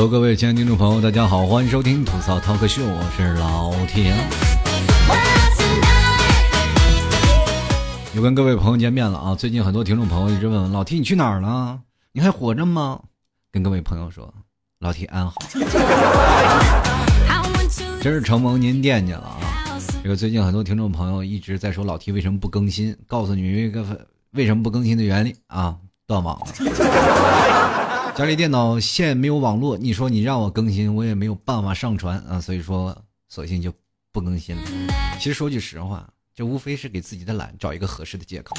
[0.00, 4.16] Hello，各位亲爱的听众朋友，大家好，欢迎收听吐槽 talk show，我是老铁。
[8.14, 9.34] 又跟各位朋友见面了啊！
[9.34, 11.78] 最近很多听众朋友一直问老 T 你去哪儿了？
[12.12, 12.98] 你还活着吗？
[13.52, 14.32] 跟各位朋友说，
[14.78, 15.34] 老 T 安好。
[18.00, 19.36] 真是承蒙您惦记了啊！
[20.02, 23.84] 这个最近很多听众朋友一直在说老 T 为什么不更新，告诉你们一个
[24.30, 25.76] 为什么不更新的原理啊，
[26.06, 26.46] 断网了。
[28.16, 32.96] 家里电脑线没有网络，你说你让我更新，我也没有办法上传啊，所以说
[33.28, 33.72] 索性就
[34.12, 34.62] 不更新了。
[35.18, 36.08] 其实说句实话。
[36.32, 38.56] 这无非是给自己的懒找一个合适的借口。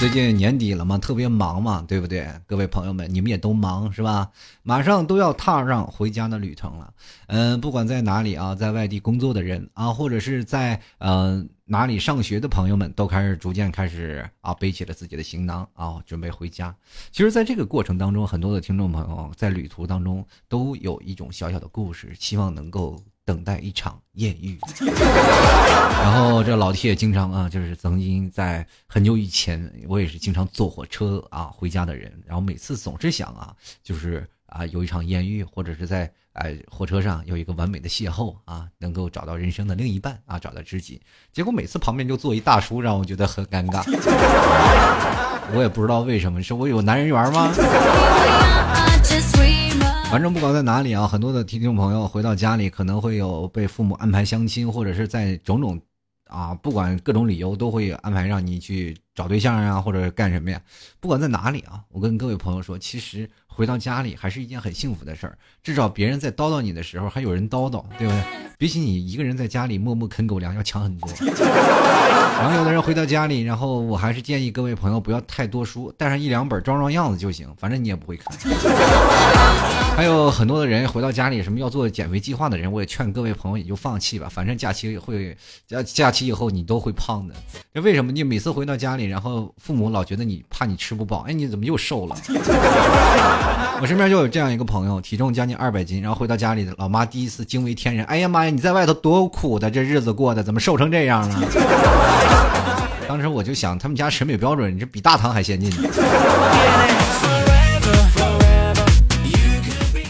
[0.00, 2.28] 最近年底了嘛，特别忙嘛，对不对？
[2.46, 4.30] 各位朋友们，你们也都忙是吧？
[4.62, 6.92] 马上都要踏上回家的旅程了。
[7.28, 16.74] 嗯，不管在哪里啊，在外地工作的人啊，或者是在呃哪里上学的朋友们，都开始逐渐开始啊背起了自己的行囊啊，准备回家。
[17.10, 23.00] 其实，在这个过程当中，很多的听众朋友在旅途当中都有一种小小的故事，希望能够。
[23.24, 41.00] 等待一场艳遇， 然后这老 T 也经常啊，就是曾经在很久以前，我也是经常坐火车啊回家的人，然后每次总是想啊，就是啊有一场艳遇，或者是在哎火车上有一个完美的邂逅啊，能够找到人生的另一半啊，找到知己，
[41.32, 43.82] 结果每次旁边就坐一大叔，让我觉得很尴尬，
[45.54, 47.50] 我也不知道为什么，是我有男人缘吗？
[50.14, 55.76] 反正不管在哪里啊，很多的听众朋友回到家里，可能会有被父母安排相亲，或者是在种种，
[56.26, 60.60] 啊，不管各种理由，都会安排让你去找对象呀，或者干什么呀。
[61.00, 68.22] 不管在哪里啊，我跟各位朋友说，其实回到家里还是一件很幸福的事儿，至少别人在叨叨你的时候，还有人叨叨，对不对？
[68.56, 71.08] 比起你一个人在家里默默啃狗粮要强很多。
[72.36, 78.36] 然后有的人回到家里，然后我还是建议各位朋友不要太多书，带上一两本装装样子就行，反正你也不会看。
[79.96, 85.36] 还有很多的人回到家里，什么要做减肥计划的人，我也劝各位朋友也就放弃吧，反正假期会
[85.68, 87.34] 假假期以后你都会胖的。
[87.72, 88.10] 那为什么？
[88.10, 92.16] 你每次回到家里，然后父母老觉得你怕你吃不饱，哎，你怎么又瘦了？
[93.80, 101.40] 我身边就有这样一个朋友，体重将近二百斤，然后回到家里，老妈第一次惊为天人，哎呀妈呀，你在外头多苦的，这日子过的怎么瘦成这样了？
[103.06, 105.70] 当时我就想，他们家审美标准，你这比大唐还先进。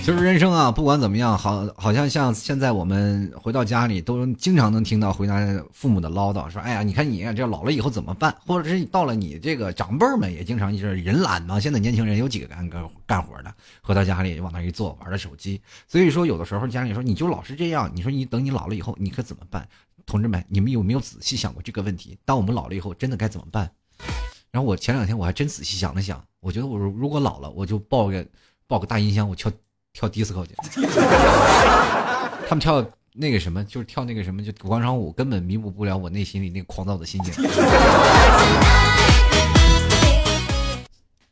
[0.04, 5.34] 其实人生啊，不管怎么样，好，好像像现在我们回到家里，都经常能听到回答
[5.72, 11.58] 父母的唠叨，说：“哎呀，你看你这老了以后怎么办？”或者是到了你这个长辈们也经常就是人懒嘛。
[11.58, 13.54] 现在年轻人有几个干干干活的？
[13.80, 15.58] 回到家里往那一坐，玩着手机。
[15.88, 19.66] 所以说，有的时候家里说你就老是这样，你说你等你老了以后，你可怎么办？
[20.04, 22.18] 同志们，你们有没有仔细想过这个问题？
[22.26, 23.70] 当我们老了以后，真的该怎么办？
[24.50, 28.26] 然后我前两天我还真仔细想了想，我觉得我如果老了，我就抱个
[28.66, 29.50] 抱个大音箱，我敲
[29.94, 30.54] 跳迪斯科去。
[32.46, 37.32] 他们跳那个什么，就是跳那个什么，就广场舞，根本弥补不了我内心里那个狂躁的心情。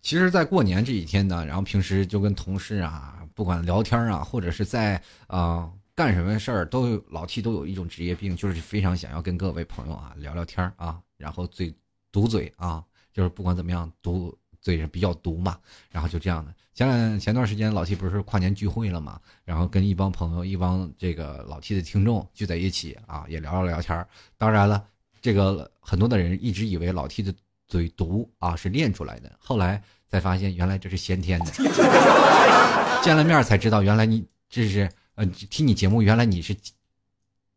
[0.01, 5.69] 其实，在过年这几天呢，然后平时就跟同事啊，不管聊天啊，或者是在啊。
[5.95, 11.71] 干什么事儿都老 T 都有一种职业病，就是非常想要跟各位朋友啊聊聊天啊，然后嘴
[12.11, 15.59] 堵嘴啊，就是不管怎么样堵嘴是比较毒嘛，
[15.91, 16.55] 然后就这样的。
[16.75, 24.07] 前两前段时间老 T 不是跨年聚会了嘛，然后跟一帮朋友一帮这个老 T 的听众聚在一起啊，也聊了聊天
[24.39, 24.83] 当然了，
[25.21, 27.35] 这个很多的人一直以为老 T 的
[27.69, 31.53] 嘴毒啊是练出来的，后来才发现原来这是先天的。
[33.03, 34.91] 见了面才知道，原来你这是。
[35.15, 36.57] 呃，听你节目，原来你是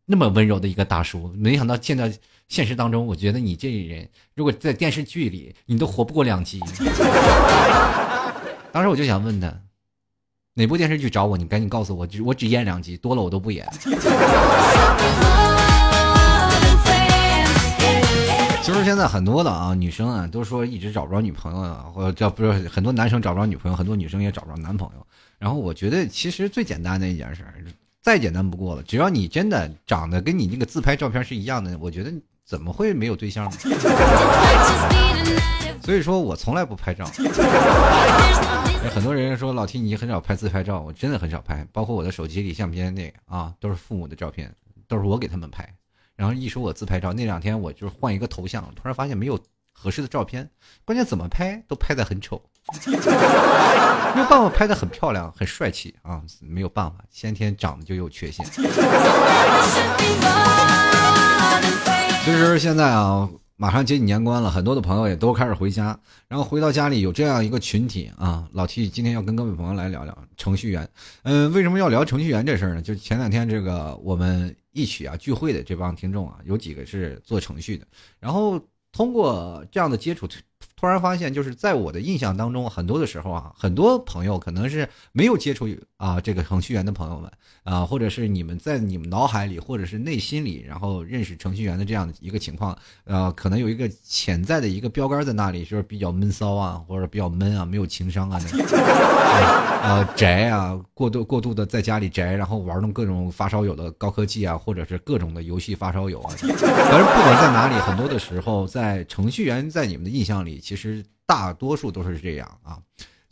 [0.05, 2.03] 那么温柔的一个大叔，没想到见到
[2.49, 6.59] 现实当中，我觉得你这人，如果在电视剧里，你都活不过两集。
[8.75, 9.49] 当时我就想问他，
[10.53, 11.37] 哪部电视剧找我？
[11.37, 13.65] 你赶紧告诉我，我只演两集，多了我都不演。
[18.61, 25.07] 其实现在很多的啊，女生啊，都说一直找不着女朋友啊，或者叫不是很多男生找不着女朋友，很多女生也找不着男朋友。
[25.39, 27.45] 然后我觉得，其实最简单的一件事，
[28.01, 28.83] 再简单不过了。
[28.83, 32.11] 只要你真的长得跟你那个自拍照片是一样的，我觉得
[32.45, 33.51] 怎么会没有对象呢？
[35.81, 37.05] 所以说我从来不拍照。
[38.93, 41.67] 很多人说老 T 你很少拍自拍照，我真的很少拍。
[41.71, 44.53] 包括我的手机里相片那个啊，都是父母的照片，
[44.87, 45.67] 都是我给他们拍。
[46.15, 49.37] 然后一说我自拍照，那两天我就是换一个头像，突然发现没有
[49.73, 50.49] 合适的照片，
[50.85, 52.41] 关键怎么拍都拍的很丑。
[54.15, 56.21] 没有办法拍的很漂亮、很帅气啊！
[56.39, 58.45] 没有办法，先天长得就有缺陷。
[62.23, 65.97] 其实现在啊，马上接近年关了，很多的朋友也都开始回家，
[66.27, 68.45] 然后回到家里有这样一个群体啊。
[68.51, 70.87] 老 T 今天要跟各位朋友来聊聊程序员。
[71.23, 72.81] 嗯，为什么要聊程序员这事儿呢？
[72.81, 77.87] 就前两天这个我们一起啊聚会的这帮听众啊，有几个是做程序的，
[78.19, 78.59] 然后
[78.91, 80.27] 通过这样的接触。
[80.77, 85.65] 突然发现，就是在我的印象当中，很多的时候啊，很多朋友可能是没有接触
[85.97, 87.31] 啊这个程序员的朋友们
[87.63, 98.77] 啊，或者是你们在你们脑海里或者是内心里，然后认识程序员的这样的一个情况，呃，可能有一个潜在的一个标杆在那里，就是比较闷骚啊，或者比较闷啊，没有情商啊，那个
[99.81, 110.59] 呃宅啊，过度过度的在家里宅，然后玩弄各种发烧友的高科技啊，或者是各种的游戏发烧友啊，反正不管在哪里，很多的时候，在程序员在你们的印象里。
[110.59, 112.77] 其实大多数都是这样啊。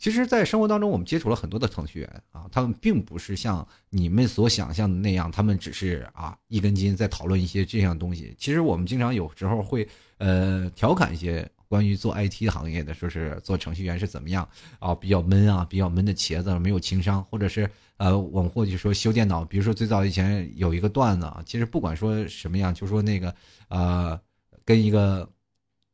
[0.04, 8.34] 其实，在生活当中，我们接触了很多的程序员啊，他们并不是像你们所想象的那样，他们只是啊一根筋在讨论一些这样东西。
[8.38, 14.46] 其实，我们经常有时候会呃调侃一些关于做 IT 行业的，说是做程序员是怎么样
[14.78, 17.66] 啊，比较闷啊，比较闷的茄子，没有情商，或者是
[17.96, 23.34] 呃，我们或者说修电脑，比如说最早以前有一个段子啊，其实不管说什么样，就说那个
[23.68, 24.20] 呃，
[24.66, 25.26] 跟一个。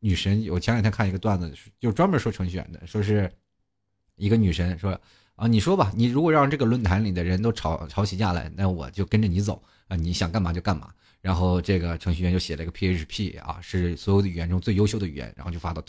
[0.02, 3.30] 女神，我前两天看一个段子，就专门说程序员的，说是
[4.20, 5.00] 一个女神说
[5.34, 10.92] 啊，你说吧，你如果让这个论坛里的人都吵吵起架来，那我就跟着你走啊，你想干嘛就干嘛。
[11.22, 15.82] 然后这个程序员就写了一个 PHP 啊，是所有的语言中最优秀的语言，然后就发到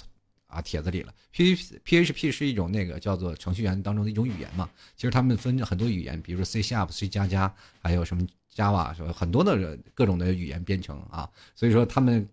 [0.48, 1.14] 啊帖子里了。
[1.32, 8.26] P PHP 是一种那个叫做程序员当中的一种语言嘛，其实他们分很多语言，比如说 C Sharp、C 加加，还有什么
[8.56, 12.26] Java，什么很多的各种的语言编程啊，所以说他们。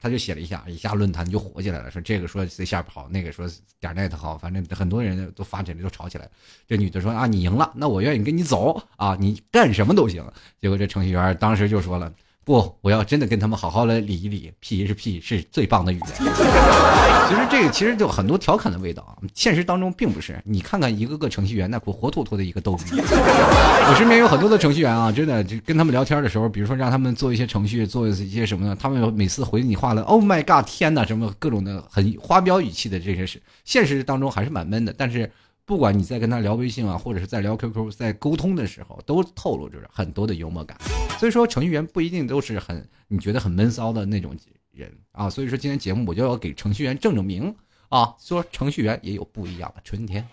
[0.00, 3.48] 他就写了一下，一下论坛就火起来了，说这个说 C 下好，那个说
[3.78, 6.30] 点 net 好，反正很多人都发起来，都吵起来了。
[6.66, 10.24] 这女的说啊，你赢了，那我愿意跟你走啊，你干什么都行。
[10.60, 12.12] 结果这程序员当时就说了。
[12.50, 14.52] 不，我要真的跟他们好好的理一理。
[14.60, 16.08] PHP 是最棒的语言。
[17.30, 19.14] 其实这个其实就很多调侃的味道啊。
[19.34, 20.42] 现实当中并不是。
[20.44, 22.82] 你看看一个个程序员，那活活脱脱的一个逗逼。
[22.98, 28.76] 我身边有很多的程序员啊，真的就跟他们聊天的时候，比如说让他们做一些程序，做一些什么呢？
[28.80, 34.92] 他们每次回你话了，Oh my god，天哪，什么各种的很花标语气的这些事，现实当中还是蛮闷的。
[34.98, 35.30] 但是。
[35.64, 40.76] 不管你在跟他聊微信啊，或者是在聊 QQ，在沟通的时候，都透露着很多的幽默感。
[41.18, 44.36] 所以说，程序员不一定都是很你觉得很闷骚的那种
[44.72, 45.30] 人啊。
[45.30, 47.54] 所以说，今天节目我就要给程序员正正名
[47.88, 50.26] 啊，说程序员也有不一样的春天。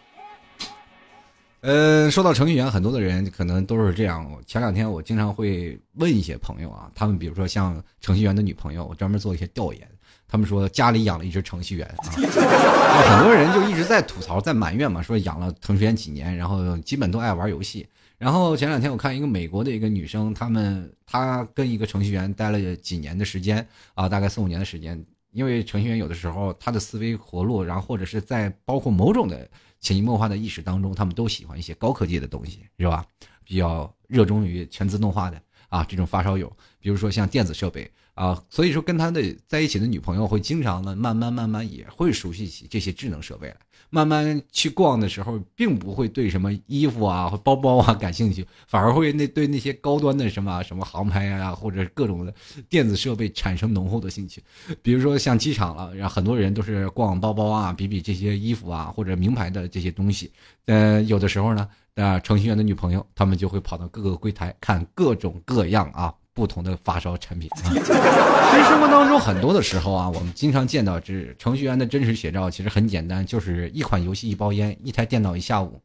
[1.62, 4.31] 呃，说到程序员，很多的人可能都是这样。
[4.45, 9.88] 前两天我经常会问一些朋友啊，他们比如说像程序员的女朋友，我专门做一些调研。
[10.27, 17.88] 他们说家里养了一只程序员 啊，很多人就一直在吐槽，在埋怨嘛，说养了程序员几年，然后基本都爱玩游戏。
[18.18, 25.03] 然后前两天我看一个美国的一个女生，他们她跟一个程序员待了几年的时间啊，大概四五年的时间。
[25.31, 29.47] 因为程序员有的时候他的思维活络，然后或者是在包括某种的
[29.80, 33.06] 潜移默化的意识当中，他们都喜欢一些高科技的东西，是吧？
[33.44, 35.39] 比较热衷于全自动化的
[35.69, 37.89] 啊这种发烧友，比如说像电子设备。
[38.18, 43.58] 啊，所以说跟他的在一起的女朋友会经常的慢慢慢慢也会熟悉起这些智能设备来，
[43.92, 52.33] 慢慢去逛的时候，并不会对什么衣服啊、包包啊感兴趣，反而会那对那些高端的什么什么航拍啊，或者各种的
[52.68, 54.44] 电子设备产生浓厚的兴趣。
[54.81, 60.31] 比如说像机场了，然后很多人都是逛包包啊，比比这些衣服啊，或者名牌的这些东西。
[60.66, 66.12] 呃，有的时候呢，啊，程序员的女朋友他们就会跑到各个柜台看各种各样啊。
[66.37, 75.81] 不同的发烧产品啊， 其实生活当中很多的时候啊，我们经常见到这程序员的真实写照，其实很简单，就是一款游戏一包烟，一台电脑一下午，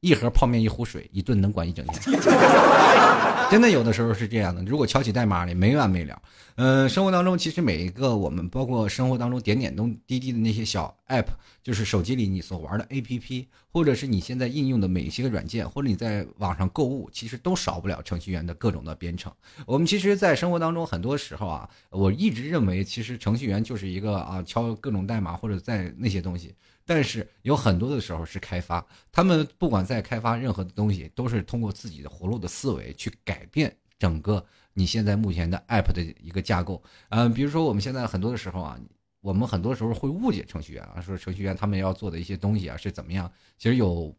[0.00, 2.18] 一盒泡面一壶水，一顿能管一整天。
[3.48, 6.20] 真的有的时候是这样的，如果敲起代码来没完没了。
[6.64, 11.26] 嗯，生活当中其实每一个我们，包括生活当中点点东滴滴的那些小 app，
[11.60, 19.32] 就是手机里你所玩的 app，或者是你现在应用的每一些个软件，或者你在网上购物，其实都少不了程序员的各种的编程。
[19.66, 26.54] 我们其实，在生活当中很多时候啊，我一直认为，其实程序员就是一个啊敲各种代码或者在那些东西。
[26.86, 36.82] 但是有很多的时候是开发，他们不管在开发任何的东西，都是通过自己的活路的思维去改变整个你现在目前的 app 的一个架构。
[37.10, 38.78] 嗯，比如说我们现在很多的时候啊，
[39.20, 43.30] 我们很多时候会误解程序员啊，说程序员他们要做的一些东西啊是怎么样？
[43.58, 44.14] 其实有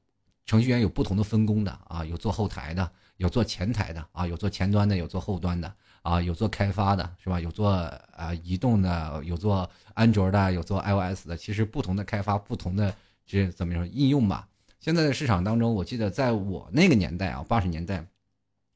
[0.46, 5.74] 程序员有不同的分工的啊，有做后台的，有做前台的啊，有做前端的，有做后端的。
[6.04, 7.40] 啊，有做开发的，是吧？
[7.40, 11.38] 有做啊移动的，有做安卓的，有做 iOS 的。
[11.38, 12.94] 其实不同的开发，不同的
[13.26, 14.46] 这怎么说应用吧。
[14.82, 18.06] 现在的市场当中，我记得在我那个年代啊，八十年代，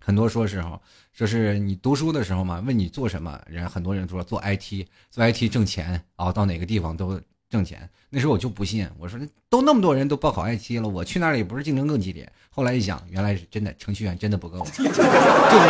[0.07, 7.89] 很多说时候说是你读书的时候嘛，问你做什么，人很多人说做 IT，做 IT 挣钱啊，到哪个地方都挣钱。
[8.09, 12.31] 那时候我就不信，我说都那么多人都报考 IT 了，我去那里不是竞争更激烈？
[12.49, 14.65] 后来一想，原来是真的，程序员真的不够。
[14.73, 14.83] 这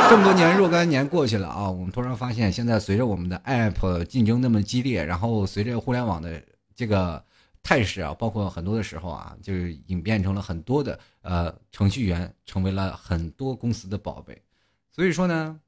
[0.07, 6.39] 这么多年若干年过去了啊，我们突然发现，现在随着我们的 App 竞争那么激烈，然后随着互联网的
[6.75, 7.25] 这个。
[7.67, 14.41] 态势啊，包括很多的时候啊，就是演变成了很多的呃程序员成为了很多公司的宝贝，
[14.89, 15.59] 所以说呢，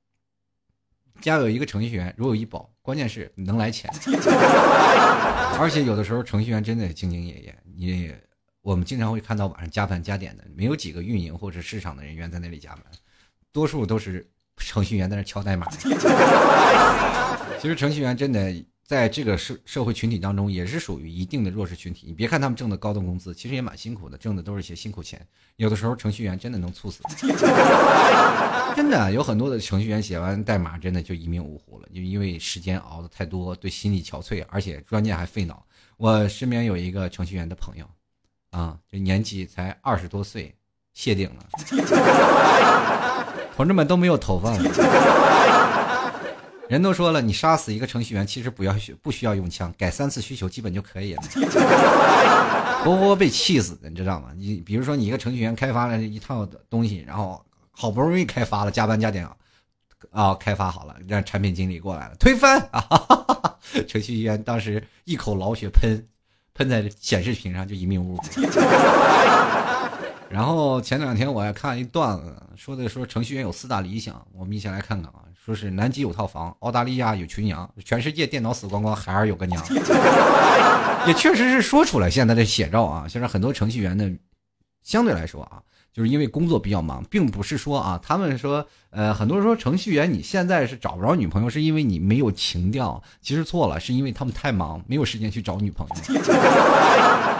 [1.20, 3.92] 家有一个程序员如有一宝，关键是能来钱，
[5.60, 8.16] 而且有的时候程序员真的兢兢业业，你
[8.62, 12.86] 我们经常会看到晚上加班加点的，没有几个运营或者市场的人员在那里加班，
[13.52, 14.26] 多数都是
[14.56, 15.68] 程序员在那敲代码。
[17.60, 18.56] 其实程序员真的。
[18.90, 22.08] 在这个社社会群体当中，也是属于一定的弱势群体。
[22.08, 25.24] 你别看他们挣的高的工资，其实也蛮辛苦的，挣的都是一些辛苦钱。
[25.58, 27.04] 有的时候程序员真的能猝死，
[28.76, 35.64] 真的有很多的程序员写完代码，真的就一命呜呼了，就因为时间熬的太多，对心力憔悴，而且关键还费脑。
[35.98, 37.86] 我身边有一个程序员的朋友，
[38.50, 40.56] 啊，就年纪才二十多岁，
[40.96, 41.46] 谢顶了，
[43.56, 45.59] 同志们都没有头发了。
[46.70, 51.24] 人都说了，你杀死一个程序员，其实不要需不需要用枪，改三次需求基本就可以了。
[52.86, 54.30] 活活被气死的，你知道吗？
[54.38, 59.28] 你比如说，你一个程序员开发了一套东西，然后好不容易开发了，加班加点
[60.12, 63.58] 啊，开发好了，让产品经理过来了，推翻啊！
[63.88, 66.08] 程序员当时一口老血喷，
[66.54, 68.24] 喷在显示屏上，就一命呜呼。
[70.30, 75.26] 然后前两天我还看了一段子，说的说程序员有四大理想，我们一起来看看啊。
[75.44, 79.64] 说是南极有套房，澳大利亚有群羊，全世界电脑死光光，海尔有个娘。
[81.08, 83.08] 也确实是说出来现在的写照啊。
[83.08, 84.12] 现在很多程序员呢，
[84.84, 93.02] 相对来说啊，就是因为工作比较忙，并不是说啊，他们说呃，很多人说程序员你现在是找不着女朋友，是因为你没有情调。
[93.22, 95.96] 其实错了，是因为他们太忙，没有时间去找女朋友，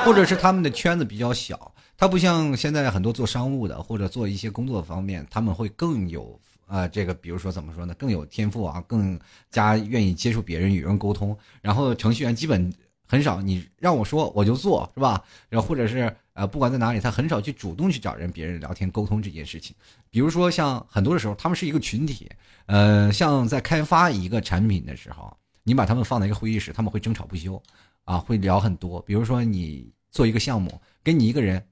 [0.06, 1.74] 或者是他们的圈子比较小。
[1.98, 6.40] 他不像现在很多做商务的或者做一些工作方面，他们会更有。
[6.70, 7.96] 啊，这个比如说怎么说呢？
[7.96, 11.36] 更有天赋啊，更加愿意接触别人，与人沟通。
[11.64, 12.72] 然后程序员基本
[13.08, 15.24] 很少，你让我说我就做，是吧？
[15.50, 19.76] 然后或者是呃，不管在哪里，他很少去主动去找人、别人聊天沟通这件事情。
[20.12, 22.30] 比如说像很多的时候，他们是一个群体，
[22.68, 27.60] 呃，像在开发一个产品的时候，你把他们放在一个会议室，他们会争吵不休，
[28.04, 29.02] 啊，会聊很多。
[29.02, 31.66] 比如说你做一个项目，给你一个人，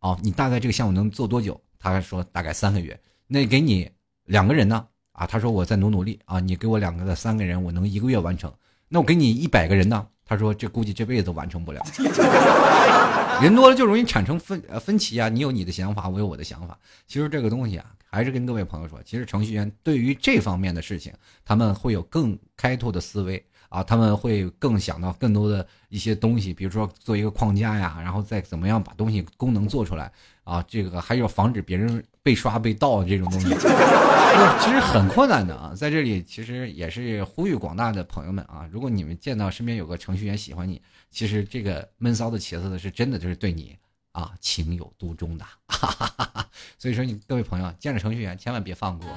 [0.00, 1.58] 啊，你大概这个项目能做多久？
[1.78, 3.00] 他说大概三个月。
[3.26, 3.90] 那给你。
[4.32, 4.86] 两个人呢？
[5.12, 8.50] 啊，他说我再努努力啊，你给我两个的三个人，我能一个月完成。
[8.88, 10.06] 那我给你一百个人呢？
[10.24, 11.82] 他说这估计这辈子都完成不了。
[13.42, 16.78] 人多了就容易产生分呃分歧啊，你有你的想法，我有我的想法。
[17.06, 21.12] 其实这个东西啊，还是跟各位朋友说，其实程序员对于这方面的事情，
[21.44, 30.10] 他们会有更开拓的思维啊，他们会更想到更多的一些东西，比如说做一个框架呀，然后再怎么样把东西功能做出来。
[30.44, 33.48] 啊，这个还要防止别人被刷被盗这种东西，
[34.60, 35.72] 其实很困难的啊。
[35.74, 43.76] 在这里，其实也是呼吁广大的朋友们啊，如果你们见到身边有个程序员喜欢你，其实这个闷骚的茄子是真的就是对你
[44.12, 45.44] 啊情有独钟的。
[45.66, 46.48] 哈哈哈
[46.78, 49.08] 所以说，你各位朋友见着程序员千万别放过，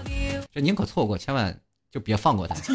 [0.51, 1.55] 这宁可错过，千万
[1.91, 2.55] 就别放过他。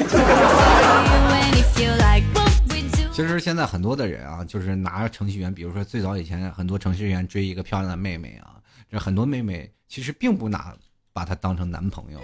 [3.12, 8.56] 其实现在很多的人啊，就是拿程序员，比如说最早以前很多程序员追一个漂亮的妹妹啊，
[8.90, 10.76] 这很多妹妹其实并不拿
[11.12, 12.20] 把他当成男朋友。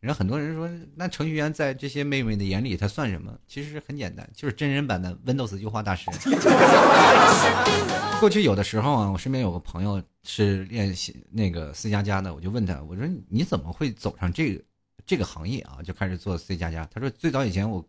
[0.00, 3.34] 人很多人说，那程序员在这些妹妹的眼里他算什么？
[3.48, 6.10] 其实很简单，就是真人版的 Windows 优化大师。
[8.20, 14.62] 过去有的时候啊，我身边有个朋友是练习那个 C 加加的，我就问他，我说你怎么会走上这个
[15.06, 15.78] 这个行业啊？
[15.82, 16.86] 就开始做 C 加加。
[16.92, 17.82] 他说最早以前我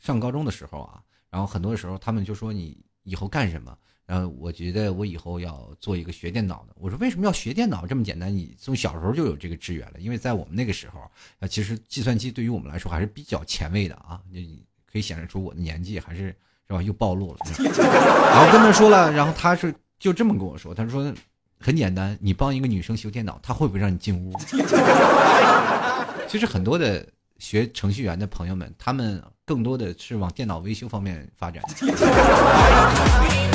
[0.00, 1.00] 上高中的时候啊。
[1.30, 3.74] 然后很多时候他们就说你以后干什么？
[4.12, 6.74] 然后我觉得我以后要做一个学电脑的。
[6.78, 7.86] 我说为什么要学电脑？
[7.86, 9.94] 这么简单，你从小时候就有这个志愿了。
[9.98, 11.00] 因为在我们那个时候，
[11.40, 16.26] 啊，其实计算机对于我们来说还是比较前卫的啊，你可以显示出我的年纪，还是
[16.68, 16.82] 是吧？
[16.82, 17.38] 又暴露了。
[17.64, 21.10] 然后跟他说了，然后他是就这么跟我说，他说
[21.58, 24.38] 很简单，你帮一个女生修电脑，她会不会让你进屋？
[26.28, 29.24] 其实很多的学程序员的朋友们，他们。
[29.44, 31.60] 更多的是往电脑维修方面发展，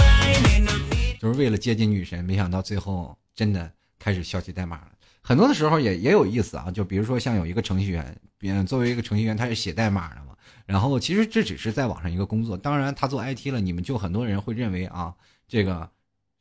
[1.19, 4.91] 就是为了接近女神，没想到最后真的开始消息代码了。
[5.21, 10.33] 很多的时候也也有意思啊，就比如说像有一个程序员，别作为一个程序员，他是写代码的嘛。
[10.65, 15.13] 然后其实这只是在网上一个工作，当然他做 IT 了，你们就很多人会认为啊，
[15.47, 15.89] 这个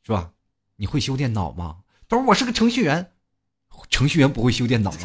[0.05, 0.29] 是吧？
[0.75, 1.77] 你会修电脑吗？
[2.07, 3.11] 他说我是个程序员，
[3.89, 4.97] 程序员不会修电脑吗？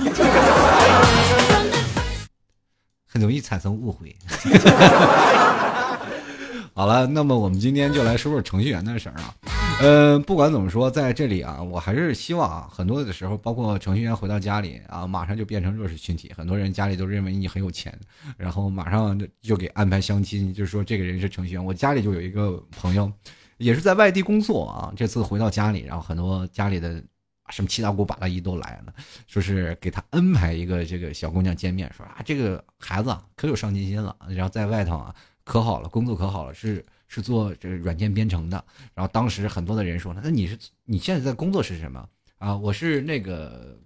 [3.07, 4.15] 很容易产生误会。
[6.75, 9.35] 好了，那么我们今天就来说说程序员的事儿啊。
[9.83, 16.33] 呃，不管怎么说，在这里啊，我还是希望啊，很多的时候，包括程序员回到家里啊，马上就变成弱势群体。
[16.37, 17.93] 很多人家里都认为你很有钱，
[18.37, 21.65] 然后马上就给安排相亲，就是说这个人是程序员。
[21.65, 23.13] 我家里就有一个朋友，
[23.59, 27.03] 也是在外地工作啊，这次回到家里，然后很多家里的
[27.51, 28.95] 什么七大姑八大姨都来了，
[29.27, 35.13] 说是给他安排一个这个小姑娘见面，说啊这个孩子可有上进心了，然后在外头啊
[35.43, 36.85] 可好了，工作可好了，是。
[37.15, 38.65] 是做这个软件编程的，
[38.95, 42.57] 然后当时很多的人说呢，那你是你现在在工作是什么啊？
[42.57, 43.79] 我是那个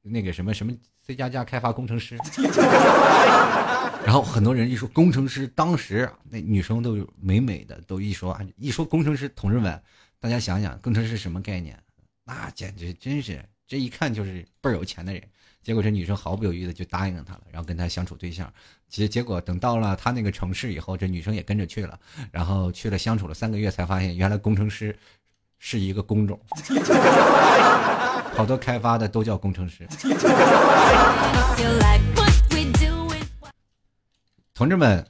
[0.00, 0.72] 那个什么什么
[1.06, 2.16] C 加加开发工程师。
[4.06, 9.78] 然后很多人一说工程师，当时那女生都美美的都一说啊一说工程师，同志们，
[10.18, 11.78] 大家想想工程师什么概念？
[12.24, 15.22] 那简直真是这一看就是倍儿有钱的人。
[15.62, 18.52] 结果这女生毫不犹豫的就答应了他了，然后跟他相处对象。
[18.92, 21.98] 结结果等到了他那个城市以后，这女生也跟着去了，
[22.30, 24.94] 然后去了相处了三个月，才发现原来工程师
[25.58, 26.38] 是一个工种，
[28.36, 29.88] 好多开发的都叫工程师。
[34.52, 35.06] 同志们，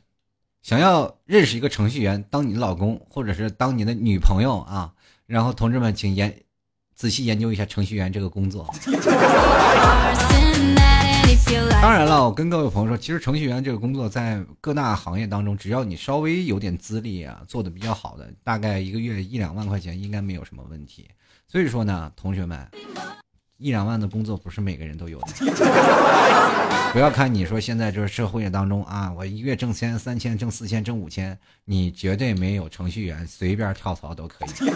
[0.63, 4.93] 想要认识一个程序员当你的老公或者是当你的女朋友啊，
[5.27, 6.33] 然后同志们请研
[6.95, 8.73] 仔细研究一下程序员这个工作。
[11.83, 21.09] 当然了，我跟各位朋友说，其实程序员这个工作在各大行业当中，只要你稍微有点资历啊，做的比较好的，大概一个月一两万块钱应该没有什么问题。
[21.47, 22.67] 所以说呢，同学们。
[23.63, 25.27] 一两万的工作不是每个人都有的，
[26.93, 34.49] 不要看你说现在这社会当中啊，我一月挣千三千挣四千挣五千，你绝对没有程序员随便跳槽都可以。
[34.59, 34.67] 真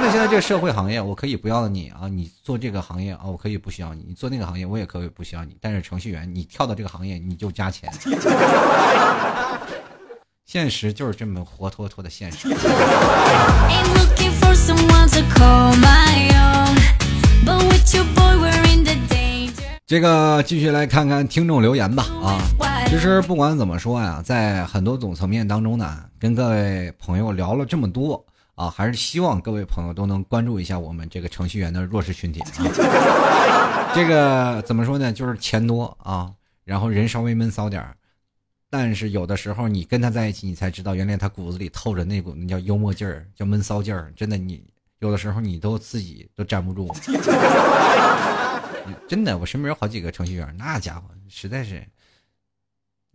[0.00, 5.56] 的，现在这个社会行业，我可以不要你啊，你做这个行业啊，我可以不需要你；你做那个行业，我也可以不需要你。
[5.60, 7.92] 但是程序员，你跳到这个行业，你就加钱。
[10.46, 12.48] 现实就是这么活脱脱的现实。
[19.86, 22.38] 这个继续来看看听众留言吧啊！
[22.86, 28.24] 其实不管怎么说呀，在很多种层面当中呢，跟各位朋友聊了这么多
[28.54, 32.46] 啊，还是希望各位朋友都能关注一下我们这个程序员的弱势群体啊。
[33.92, 35.12] 这个怎么说呢？
[35.12, 36.30] 就是钱多啊，
[36.64, 37.96] 然后人稍微闷骚点儿，
[38.70, 44.12] 但是有的时候你跟他在一起，你才知道原来他骨子里透着那股那叫幽默劲儿，叫闷骚劲儿。
[44.14, 44.62] 真的，你
[45.00, 46.94] 有的时候你都自己都站不住。
[49.08, 51.82] 真的，我身边有好几个程序员，那家伙实在是，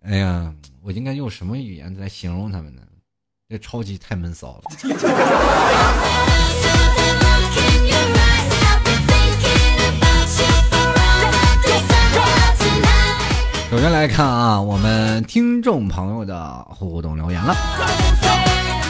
[0.03, 2.81] 哎呀，我应该用什么语言来形容他们呢？
[3.47, 4.63] 这超级太闷骚了。
[13.69, 17.55] 首先来看啊，我们听众朋友的互动留言了。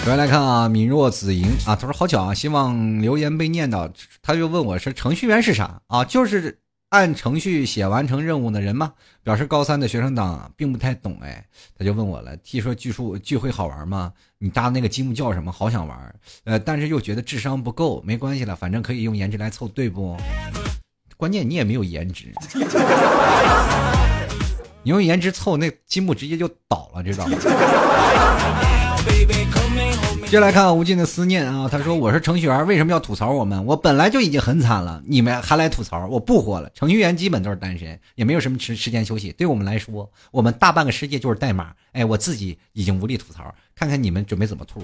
[0.06, 3.90] 首先来看啊，敏若子莹啊，他说好巧啊，希望留言被念到。
[4.22, 6.06] 他就问我说，程序员是啥啊？
[6.06, 6.60] 就是。
[6.90, 8.94] 按程序写完成任务的人吗？
[9.24, 11.44] 表示高三的学生党并不太懂哎，
[11.78, 12.38] 他就问我了。
[12.38, 14.14] 听说聚数聚会好玩吗？
[14.38, 15.52] 你搭那个积木叫什么？
[15.52, 20.16] 好想玩，呃，但是又觉得智商不够，没关系了，反正可以用颜值来凑，对不？
[21.18, 22.32] 关键你也没有颜值，
[24.84, 27.38] 你用颜值凑那积木直接就倒了，知道吗？
[30.26, 33.64] 接下来看无尽的思念啊，他说我是程序员，为什么要吐槽我们？
[33.64, 36.70] 我本来就已经很惨了，你们还来吐槽，我不活了。
[36.74, 39.32] 程序员基本都是单身，也没有什么时时间休息。
[39.32, 41.74] 对我们来说，我们大半个世界就是代码。
[41.94, 44.82] 哎，我自己已经无力吐槽，看看你们准备怎么吐。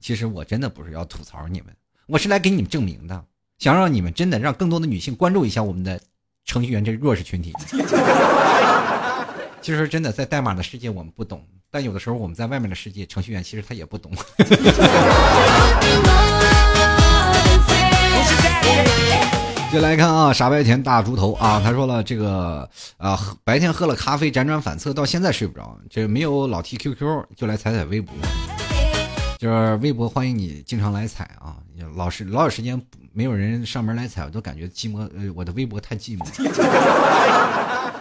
[0.00, 1.74] 其实我真的不是要吐槽你们，
[2.06, 3.24] 我是来给你们证明的，
[3.58, 6.00] 想让你们真的让更多的女性关注一下我们的
[6.46, 7.52] 程序员这弱势群体。
[9.60, 11.44] 其实真的在代码的世界我们不懂。
[11.76, 14.10] 但有的时候我们在外面的世界，程序员其实他也不懂。
[19.70, 25.78] 就来看啊，傻白甜大猪头啊，他说了这个啊，白天喝了咖啡辗转反侧，到现在睡不着。
[25.90, 28.14] 这没有老 T QQ，就来踩踩微博。
[29.38, 31.56] 就是微博欢迎你经常来踩啊，
[31.94, 32.80] 老是老有时间
[33.12, 35.00] 没有人上门来踩，我都感觉寂寞。
[35.14, 36.24] 呃，我的微博太寂寞。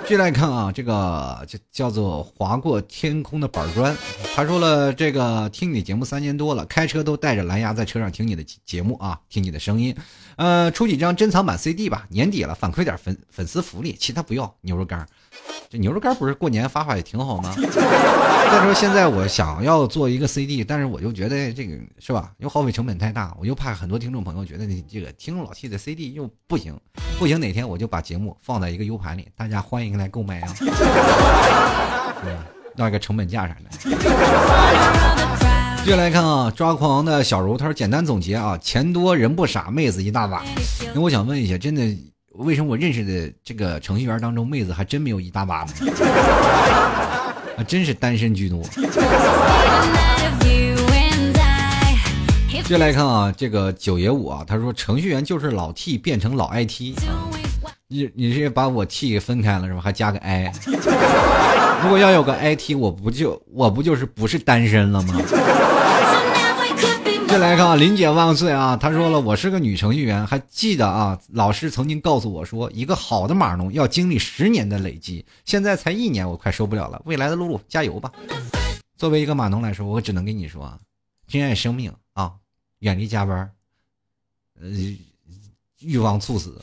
[0.07, 3.97] 继续来看啊，这个就叫做划过天空的板砖。
[4.35, 9.95] 他说了，这个听你节目三年多了，开车都带着蓝牙在车上听你的节目啊，听你的声音。
[10.35, 14.55] 呃，出几张珍藏版 CD 吧，年底了，反馈点粉粉丝福利，其他不要。
[14.61, 15.07] 牛肉干，
[15.69, 17.53] 这牛肉干不是过年发发也挺好吗？
[17.57, 26.77] 再说现在我想要做一个 CD，但是我就觉得这个是吧，又耗费成本太大，我又怕很多听众朋友觉得你这个听老 T 的 CD 又不行。
[27.17, 30.53] 不行哪天我就把节目放在一个 U 盘里，大家欢迎来购买啊，
[32.77, 33.69] 要一个成本价啥的。
[35.83, 40.43] 接下来看啊，抓狂的小柔他说简单总结啊，钱多人不傻，妹子一大把。
[40.93, 41.81] 那我想问一下，真的
[42.37, 45.71] 为什么我认识的这个程序员当中，妹子还真没有一大把呢？
[47.57, 48.61] 啊，真是单身居多。
[52.63, 56.95] 接下来看啊，这个九爷五啊，他说程序员就是老 T 变成老 IT，
[57.87, 59.79] 你你是把我 T 给分开了是吧？
[59.81, 60.51] 还加个 I，
[61.83, 65.13] 如果要有个 IT，我不就我不就是不是单身了吗？
[67.35, 68.77] 再来看啊，林姐万岁啊！
[68.77, 77.01] 她说了，我是个女程序员，还记得啊，老师曾经告诉我说，一个好的码农要经历十年的累积，现在才一年，我快受不了了。
[77.03, 78.09] 未来的露露加油吧！
[78.95, 80.79] 作为一个码农来说，我只能跟你说，
[81.27, 82.31] 珍爱生命啊！
[82.79, 83.51] 远离加班，
[84.61, 84.69] 呃，
[85.81, 86.57] 预防猝死。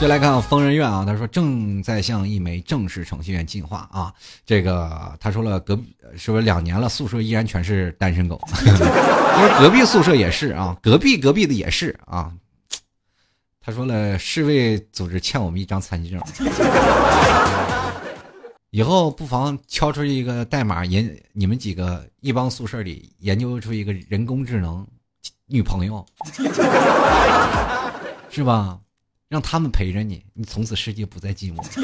[0.00, 4.12] 就来看疯人院啊，他说正在向一枚正式程序员进化啊。
[4.44, 8.38] 这个他说了，隔壁是不是两年了，宿舍依然全是单身狗？
[8.60, 12.30] 因为隔壁宿舍也是啊，隔壁隔壁的也是啊。
[13.60, 16.20] 他说了，世卫组织欠我们一张残疾证。
[18.70, 24.86] 以后不妨敲出一个代码，研你们几个一帮宿舍里研究出一个人工智能
[25.46, 26.04] 女朋友，
[28.28, 28.78] 是吧？
[29.34, 31.60] 让他们陪着你，你从此世界不再寂寞。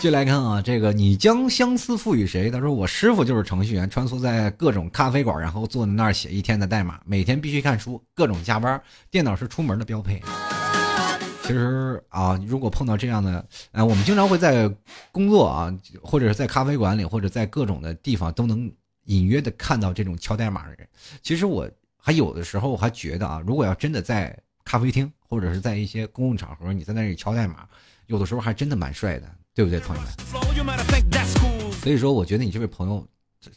[0.00, 2.50] 就来看啊，这个你将相思赋予谁？
[2.50, 10.20] 他说我师傅就是程序员，穿梭在各种咖啡馆，然后坐在那儿写一天的代码，每天必须看书，各种加班，电脑是出门的标配。
[11.44, 14.68] 其实啊，如果碰到这样的，哎，我们经常会在
[15.12, 18.68] 工作啊，或者是在咖啡馆里，或者在各种的地方，都能
[19.04, 20.88] 隐约的看到这种敲代码的人。
[21.22, 21.70] 其实我
[22.06, 24.32] 还有的时候还觉得啊，如果要真的在
[24.64, 27.66] 咖啡厅，或者是在一些公共场合，你在那里敲代码，
[28.06, 30.12] 有的时候还真的蛮帅的，对不对，朋友们？
[31.82, 33.04] 所以说，我觉得你这位朋友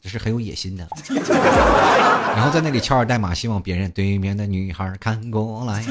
[0.03, 0.89] 是很有野心的。
[1.13, 5.83] 然后在那里敲着代码，希望别人对面的女孩看过来。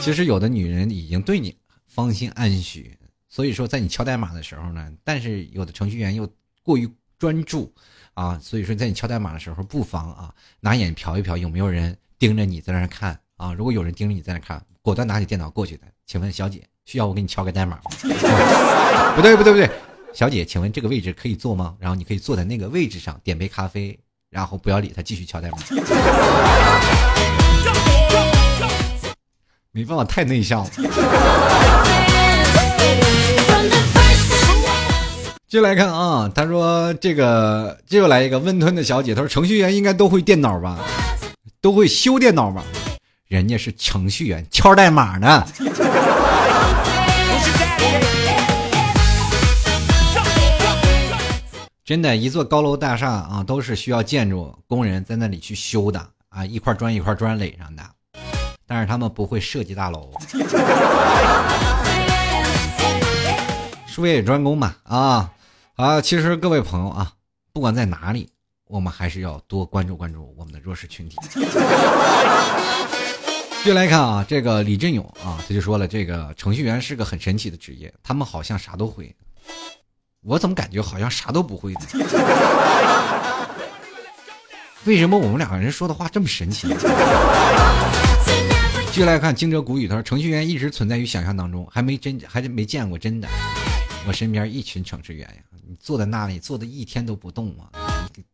[0.00, 1.54] 其实有的女人已经对你
[1.88, 2.96] 芳心暗许，
[3.28, 6.26] 所以说在你敲代码的时候呢，但是有的程序员又
[6.62, 7.70] 过于专注
[8.14, 15.84] 啊，所以说在你敲代码的时候，不妨啊拿眼瞟一瞟有没有人盯着你在那看啊，如果有人盯着你在那看，果断拿起电脑过去的。
[16.06, 17.84] 请问小姐，需要我给你敲个代码吗？
[19.16, 19.70] 不对不对不对，
[20.12, 21.74] 小姐，请问这个位置可以坐吗？
[21.78, 23.98] 然后你可以坐在那个位置上，点杯咖啡，
[24.28, 25.58] 然后不要理他，继续敲代码。
[29.74, 30.70] 没办法，太内向了。
[35.52, 40.78] 接来看啊，他说这个这又来一个温吞的小姐，她说程序员应该都会电脑吧，
[41.60, 42.64] 都会修电脑吧？
[43.28, 45.46] 人家是程序员，敲代码呢。
[51.84, 57.82] 真的，一座高楼大厦啊，都是需要建筑工人在那里去修的啊，一块砖一块砖垒上的。
[58.66, 60.14] 但是他们不会设计大楼，
[63.86, 65.30] 术业有专攻嘛啊
[65.76, 66.00] 啊！
[66.02, 67.12] 其实各位朋友啊，
[67.52, 68.28] 不管在哪里，
[68.66, 71.16] 我们还是要多关注关注我们的弱势群体。
[73.64, 79.14] 接来看啊，这个李振勇啊，他就说了，这个程序员是个很神奇的职业，他们好像啥都会，
[80.20, 81.80] 我怎么感觉好像啥都不会呢？
[84.84, 86.68] 为什么我们两个人说的话这么神奇？
[88.88, 93.28] 继续来看惊蛰谷雨，他说：“程序员一直存在于想象当中，还没真，还没见过真的。
[94.06, 95.42] 我身边一群程序员呀，
[95.80, 97.70] 坐在那里坐的一天都不动啊，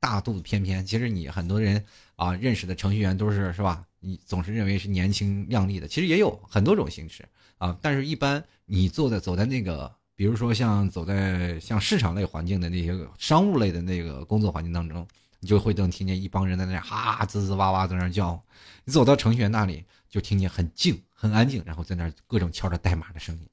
[0.01, 0.85] 大肚子翩翩。
[0.85, 1.85] 其实你很多人
[2.17, 3.85] 啊认识的程序员都是是吧？
[4.01, 7.25] 你总是认为是年轻靓丽的，其实也有很多种形式
[7.59, 7.77] 啊。
[7.83, 15.07] 但是一般你坐在走在那个，比如说像走在像市场类环境的那些商务类的那个工作环境当中，
[15.41, 18.43] 你就会能听见一帮人在那哈滋滋哇哇在那叫。
[18.85, 23.47] 你走到程序员那里。”就听见很静、很安静，然后在那各种敲着代码的声音，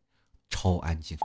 [0.49, 1.17] 超安静。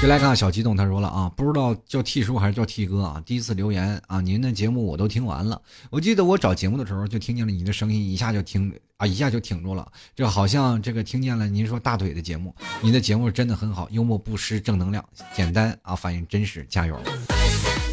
[0.00, 3.22] 就来看小激动，他说了啊，不知道叫 T 叔还是叫 T 哥啊？
[3.24, 5.62] 第一次留言啊，您的节目我都听完了。
[5.90, 9.86] 我记得我找节目的时候就听见了你的声音，一下就听啊，一下就挺住了。
[10.16, 17.00] 这好像这个听见了您说大腿的节目，您的节目真的很好，幽默不失正能量，简单啊，反应真实，加油！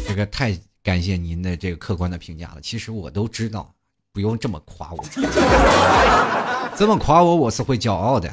[0.06, 0.58] 这个太。
[0.82, 2.60] 感谢您的这个客观的评价了。
[2.62, 3.70] 其实我都知道，
[4.12, 5.04] 不用这么夸我，
[6.76, 8.28] 这么夸我我是会骄傲的。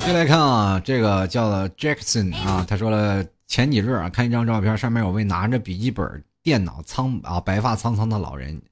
[0.00, 8.62] 接来看啊，这个叫 Jackson 啊，他说了，前几日啊看一张照片，上面有位拿着笔记本电脑苍啊白发苍苍的老人，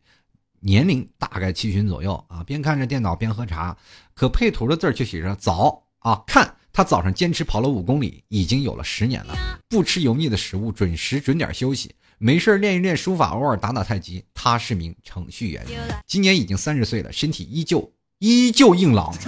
[0.61, 3.77] 年龄大概七旬左右啊，边看着电脑边喝茶，
[4.15, 9.35] 可配图的字却写着早啊，看他早上坚持跑了五公里，已经有了十年了，
[9.69, 11.95] 不吃油腻的食物，准时准点休息，
[12.25, 14.25] 没事练一练书法，偶尔打打太极。
[14.33, 15.67] 他是名程序员，
[16.07, 19.13] 今年已经三十岁了，身体依旧依旧硬朗。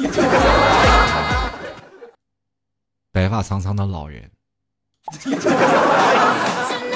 [3.10, 4.30] 白发苍苍的老人，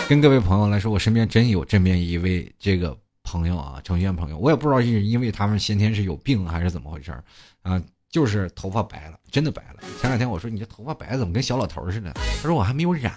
[0.08, 7.10] 跟各位朋友来说，我身边真有这么一位这个朋友啊，程序员朋友，我也不知道是因为他们先天是有病还是怎么回事
[7.62, 9.82] 啊，就是头发白了，真的白了。
[10.00, 12.12] 前两天我说你这头发白怎么跟小老头似的？
[12.14, 13.12] 他说我还没有染。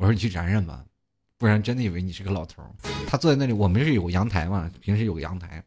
[0.00, 0.82] 我说你去染染吧，
[1.36, 2.64] 不然真的以为你是个老头。
[3.06, 5.62] 他坐在那里，我们是有阳台嘛，平时有个阳台，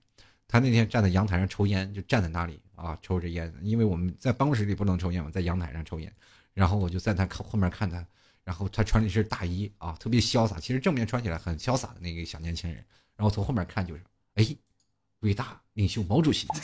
[0.47, 2.59] 他那天站在阳台上抽烟，就站在那里。
[2.73, 6.11] 啊，抽着烟，因为我们在办公室里不能抽烟嘛，在阳台上抽烟。
[6.55, 8.03] 然后我就在他后后面看他，
[8.43, 10.59] 然后他穿了一身大衣啊，特别潇洒。
[10.59, 12.83] 其实正面穿起来很潇洒的那个小年轻人。
[13.15, 14.01] 然后从后面看就是，
[14.33, 14.47] 哎，
[15.19, 16.47] 伟大领袖毛主席。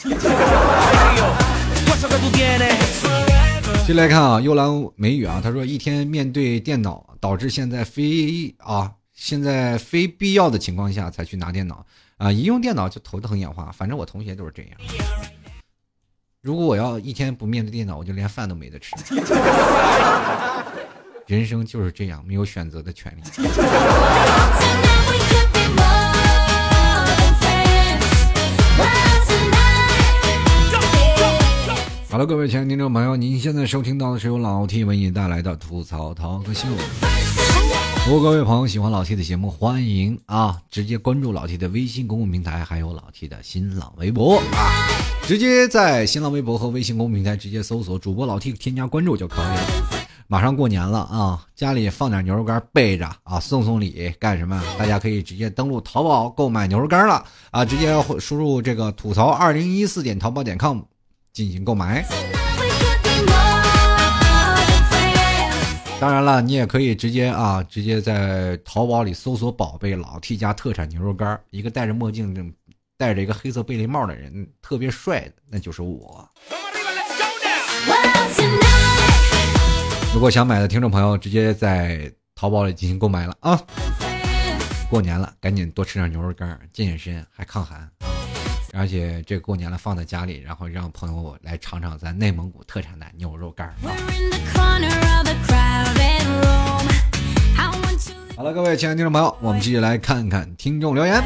[3.90, 11.84] 进来看啊，幽兰美语啊，他说一天面对电脑，导致现在非啊，现在非必要的情况下才去拿电脑
[12.16, 13.68] 啊，一用电脑就头疼眼花。
[13.72, 14.70] 反正我同学都是这样。
[16.40, 18.94] 如果我要一天不面对电脑，我就连饭都没得吃。
[21.26, 23.22] 人生就是这样，没有选择的权利。
[32.10, 36.66] 好了，各位亲爱的听众朋友，您现在收听到的是由老 T 为你带来的吐槽涛哥秀。
[38.04, 44.90] 如果各位朋友喜欢老 T 的节目，欢迎啊，直接关注老 T 的微信公共平台，还有老 T 的新浪微博啊，
[45.22, 50.00] 直接在新浪微博和微信公共平台直接搜索主播老 T，添加关注就可以了。
[50.26, 54.60] 马上过年了啊，家里放点牛肉干备着啊，送送礼干什么？
[54.76, 60.80] 大家可以直接登录淘宝购买牛肉干了啊，直接输入这个吐槽二零一四点淘宝点 com
[61.32, 62.04] 进行购买。
[66.00, 72.54] 当然了，你也可以直接啊，直接在淘宝里搜索“宝贝老 T 家特产牛肉干”，一个戴着墨镜、
[72.96, 76.26] 戴着一个黑色贝雷帽的人，特别帅，那就是我。
[80.14, 83.60] 如果想买的听众朋友，直接在淘宝里进行购买了啊！
[84.88, 87.88] 过年了，赶紧多吃点牛肉干，健健身，还抗寒。
[88.72, 93.74] 而且这过年了，放在家里，然后让朋友来尝尝咱内蒙古特产的牛肉干。
[98.36, 101.22] 好了，各位亲爱的听众朋友，我们继续来看看听众留言。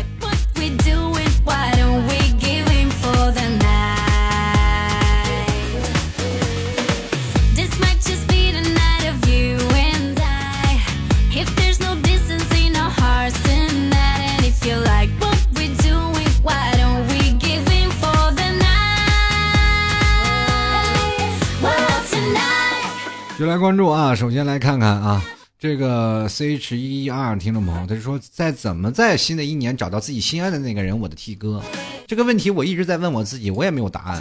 [23.55, 24.17] 来关注啊！
[24.17, 25.25] 首先来看看啊，
[25.61, 30.99] 这个 C H 一二听众朋友，他就说在怎么在新的一年找到自己心爱的那个人？
[30.99, 31.63] 我的 T 哥，
[32.05, 34.21] 这个问题我一直在问我自己，我也没有答案。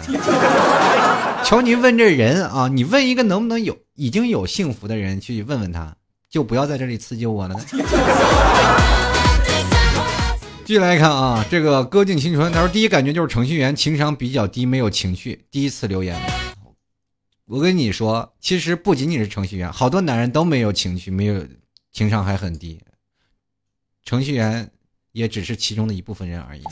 [1.44, 5.92] 求你问这人啊，你问一个能不能有已经有幸福的人去问问他，
[6.30, 7.56] 就不要在这里刺激我了。
[10.64, 15.44] 继续来看啊，这个歌尽青春，他说第一感觉就是程序员情商比较低，没有情绪。
[15.50, 16.16] 第一次留言。
[17.46, 21.46] 我跟你说，其实不仅仅是程序员，好多男人都没有情绪，没有
[21.92, 22.80] 情商还很低。
[24.02, 24.70] 程序员
[25.12, 26.62] 也只是其中的一部分人而已。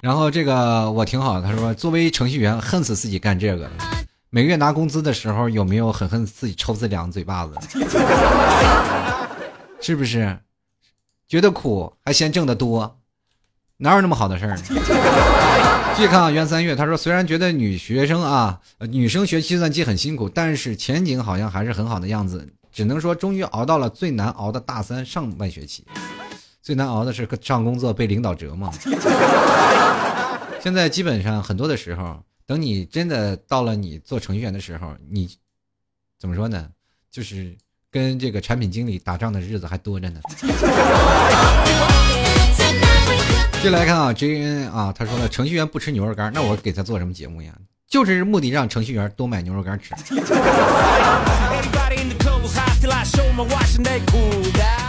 [0.00, 3.72] 然后这个我挺好，他说作为程序员，恨死自己干这个了。
[4.30, 7.54] 每个月拿工资的时候，有没有狠狠自己抽自己两个嘴巴子？
[9.82, 10.38] 是不是？
[11.28, 12.98] 觉得苦还嫌挣得多？
[13.76, 14.62] 哪有那么好的事儿呢？
[15.94, 22.48] 继续看啊，袁三月他说，虽然觉得女学生啊，女生学计算机很辛苦，但是前景好像还是很好的样子。
[22.72, 25.84] 只能说，终于熬到了最难熬的大三上半学期。
[26.62, 28.72] 最难熬的是上工作被领导折磨。
[30.62, 35.28] 现在基本上很多的时候，等你真的到了你做程序员的时候，你
[36.18, 36.68] 怎么说呢？
[37.10, 37.54] 就是
[37.90, 40.20] 跟这个产品经理打仗的日子还多着呢。
[43.60, 47.52] 继续来看啊，J N 啊，他说了，程序员不吃牛肉干，那我给他做什么节目呀？
[47.86, 49.94] 就是目的让程序员多买牛肉干吃。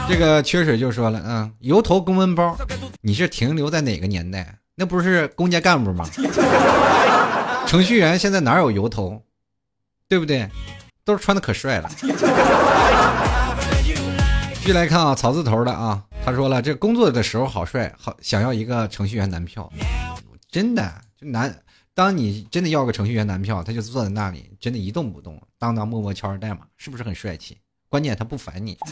[0.08, 2.58] 这个缺水就说了，嗯，油头公文包，
[3.02, 4.56] 你是停留在哪个年代？
[4.76, 6.08] 那不是公家干部吗？
[7.68, 9.22] 程序员现在哪有油头，
[10.08, 10.50] 对不对？
[11.04, 11.92] 都是穿的可帅了。
[14.62, 19.72] 继续来看啊，草字头的啊，他说了，这工作的时候好帅，好想要一个程序员男票，
[20.50, 21.54] 真的就男。
[21.94, 27.58] 当你真的要个程序员男票，他就坐在那里，真的一动不动，当当默默敲着代码，是不是很帅气？
[27.90, 28.78] 关键他不烦你。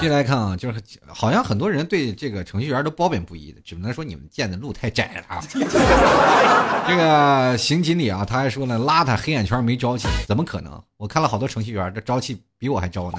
[0.00, 5.40] 接来看啊，就是好像很多人对这个程序员都褒贬不一的，只能说你们见的路太窄了。
[6.88, 10.82] 这个刑警里啊，他还说呢，邋遢、黑眼圈、没朝气，怎么可能？
[10.96, 13.18] 我看了好多程序员，这朝气比我还朝呢。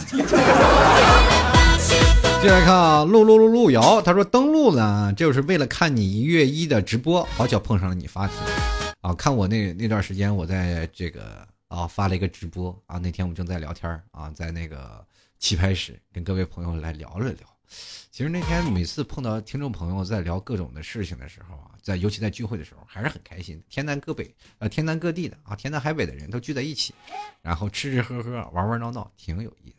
[2.42, 8.36] 进来看啊，路路路路遥，他说登录呢，就是为了看你一月一的直播，好巧碰上了你发帖
[9.02, 9.14] 啊。
[9.14, 15.06] 看我那那段时间，我在这个啊发了一个直播啊，那天我们正在聊天啊，在那个。
[15.40, 17.48] 棋牌室跟各位朋友来聊了聊，
[18.12, 23.64] 其实那天每次碰到听众朋友在聊各种的事情的时候啊，在尤其在聚会的时候还是很开心。
[23.70, 26.94] 天南各北，呃，天南各地的啊，天南海北的人都聚在一起，
[27.42, 29.74] 然后吃吃喝喝，玩玩闹闹，挺有意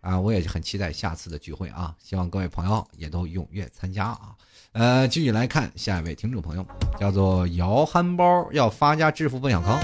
[0.00, 0.18] 啊。
[0.18, 4.32] 我也很期待下次的聚会啊，希望各位朋友也都踊跃参加啊。
[4.72, 6.64] 呃，继续来看下一位听众朋友，
[6.98, 9.78] 叫做摇憨包，要发家致富奔小康。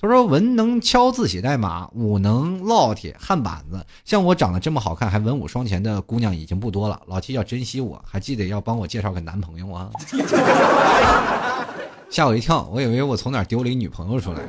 [0.00, 3.86] 他说：“文能敲字写代码，武能烙铁焊板子。
[4.04, 7.00] 像我长得这么好看，还文武双全的姑娘已经不多了。
[7.06, 9.88] 老七要珍惜我，还记得要帮我介绍个男朋友啊！”
[12.10, 14.40] 吓我一跳，我以为我从哪丢了一女朋友出来。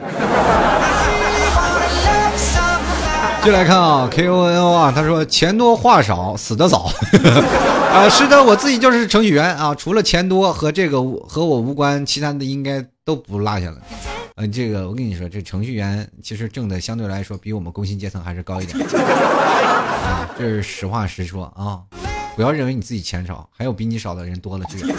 [3.45, 6.89] 就来看啊，K O N O 啊，他说：“钱多话少，死得早。
[7.91, 13.77] ”啊，是的，我自己就是程序员啊，除了钱多和这个和我无关，其他的应该都不落下了。
[14.37, 21.81] 嗯， 这个我跟你说，这程序员其实挣的相对来说比我们工薪阶层还是高一点，啊，这是实话实说啊！
[22.35, 24.95] 不要认为你自己钱少，还有比你少的人多了去了。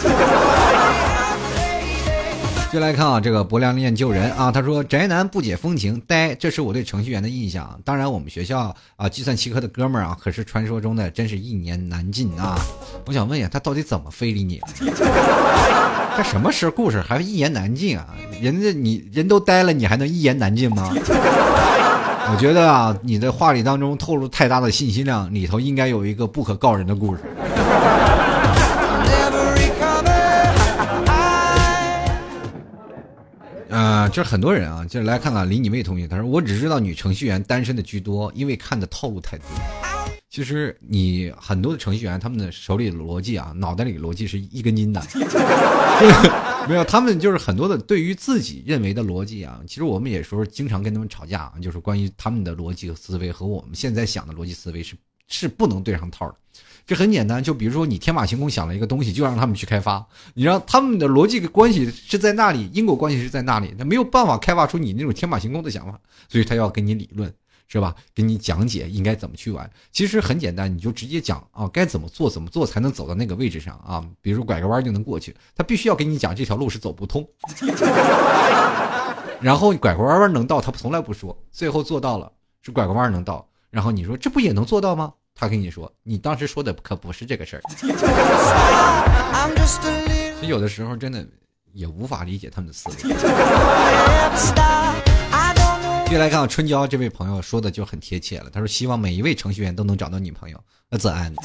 [2.71, 7.79] 就来看啊，这个薄凉练救人啊，他说宅男不解风情，呆，这是我对程序员的印象。
[7.85, 12.59] 当然，我们学校啊，计算机科的哥们儿啊，可是传说中的真是一言难尽啊。
[13.07, 14.67] 我想问一下，他到底怎么非礼你了？
[16.17, 18.07] 这什么时故事还一言难尽啊？
[18.41, 20.91] 人家你人都呆了，你还能一言难尽吗？
[22.27, 27.21] 我觉得啊，你的话里当中透露太大的信息量，里头应该有一个不可告人的故事。
[33.75, 39.45] 啊，就是很多人啊，就是来看看李你妹同学，他说我只知道女程序员单身的居多，因为看的套路太多。
[40.29, 45.01] 其实你很多的程序员，他们的手里的逻辑啊，脑袋里逻辑是一根筋的，
[46.69, 49.59] 没有，他们就是很多的对于自己认为的逻辑啊。
[49.67, 54.95] 其实我们也说经常跟他们吵架，就是关于他们的逻辑和思维和我们现在想的逻辑思维是
[55.27, 56.35] 是不能对上套的。
[56.85, 60.05] 这很简单，就比如说你天马行空想了一个东西，就让他们去开发。
[60.35, 67.33] 你让他们的逻辑关系是在那里，因果关系是在那里，他没有办法开发出你那种天马行空的想法，所以他要跟你理论，
[67.67, 67.95] 是吧？
[68.13, 69.67] 给你讲解应该怎么去玩。
[69.91, 74.05] 其实很简单，你就直接讲啊，该怎么做，怎么做才能走到那个位置上啊？
[74.21, 77.27] 比如拐个弯就能过去，他必须要给你讲这条路是走不通。
[79.41, 85.13] 然后拐个弯弯能到，他从来不说，最后做到了是拐个弯能到，然后你说这不也能做到吗？
[85.37, 87.61] 他跟你说，你当时说的可不是这个事儿。
[87.75, 87.85] 其
[90.39, 91.27] 实有的时候真的
[91.73, 92.95] 也无法理解他们的思维。
[96.07, 100.57] 接来看春娇这位朋友说的就很贴切了，他说希望每一位程序员都能找到女朋友，
[100.89, 101.35] 那子安。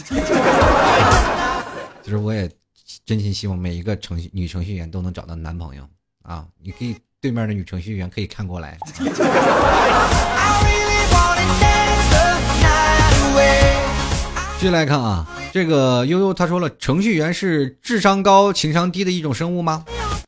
[2.03, 2.49] 其 实我也
[3.05, 5.83] 真心希望每一个程序女程序员都能找到男朋友
[6.23, 6.47] 啊！
[6.63, 8.79] 你可以对面的女程序员可以看过来。
[14.61, 19.83] 继续来看啊，这个悠悠他说了，程序员是智商高、情商低的一种生物吗？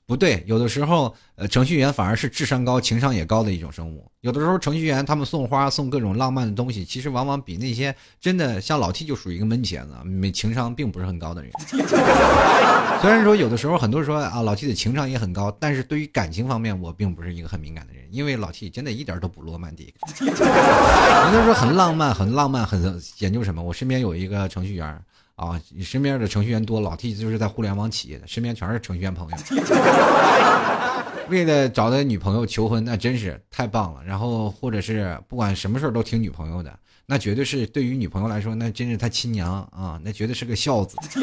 [0.05, 4.07] 不对，有的时候，呃，程序员反而是智商高、情商也高的一种生物。
[4.21, 11.51] 有的时候，程序员他们送花、送各种浪漫的东西，其实往往比那些真的像老 T 就属于一个闷茄子，没情商并不是很高的人。
[13.01, 20.27] 虽然说有的时候很多人说啊，老 T 的情商也很高，但是对于感情方面，我并不是一个很敏感的人，因为老 T 真的一点都不罗曼蒂克。
[20.27, 23.63] 人家说很浪漫，很浪漫，很研究什么？
[23.63, 25.03] 我身边有一个程序员。
[25.47, 29.37] 啊，你身边的程序员多，老 T 就是在互联网企业的，身边全是程序员朋友。
[31.29, 34.05] 为了找的女朋友求婚，那真是太棒了。
[34.05, 40.97] 然后或者是不管什么事儿都听女朋友的，那绝对是对于女朋友来说，那真是他亲娘啊，那绝对是个孝子。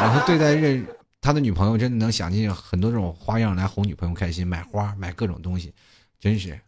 [0.00, 0.86] 然后对待认
[1.20, 5.72] 他的女朋友，真的能想尽很多种花样来哄女朋友开心，买花买各种东西，
[6.18, 6.58] 真是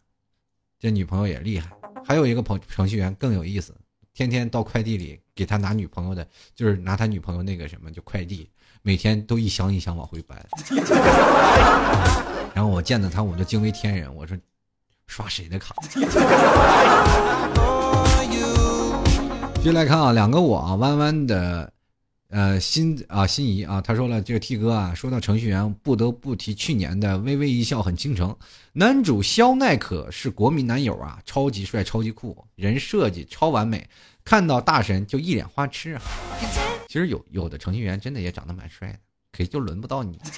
[0.79, 1.71] 这女朋友也厉害。
[2.05, 3.75] 还有一个朋程序员更有意思。
[4.15, 8.49] 天天到快递里给他拿女朋友的，就是拿他女朋友那个什么，就快递，
[8.83, 10.45] 每天都一箱一箱往回搬。
[12.55, 14.37] 然后我见到他，我就惊为天人，我说
[15.07, 15.75] 刷谁的卡？
[19.63, 21.73] 接下来看啊，两个我啊，弯弯的。
[22.33, 28.31] 呃，心啊，心仪啊，他说了，这个 T 哥啊，说到程序员，不得不提去年的《微微一笑很倾城》，
[28.73, 33.87] 男主肖奈可是国民男友啊，超级帅，超级酷，人设计超完美，
[34.25, 36.03] 看到大神就一脸花痴啊。
[36.89, 38.99] 其实有有的程序员真的也长得蛮帅的。
[39.37, 40.19] 可就轮不到你。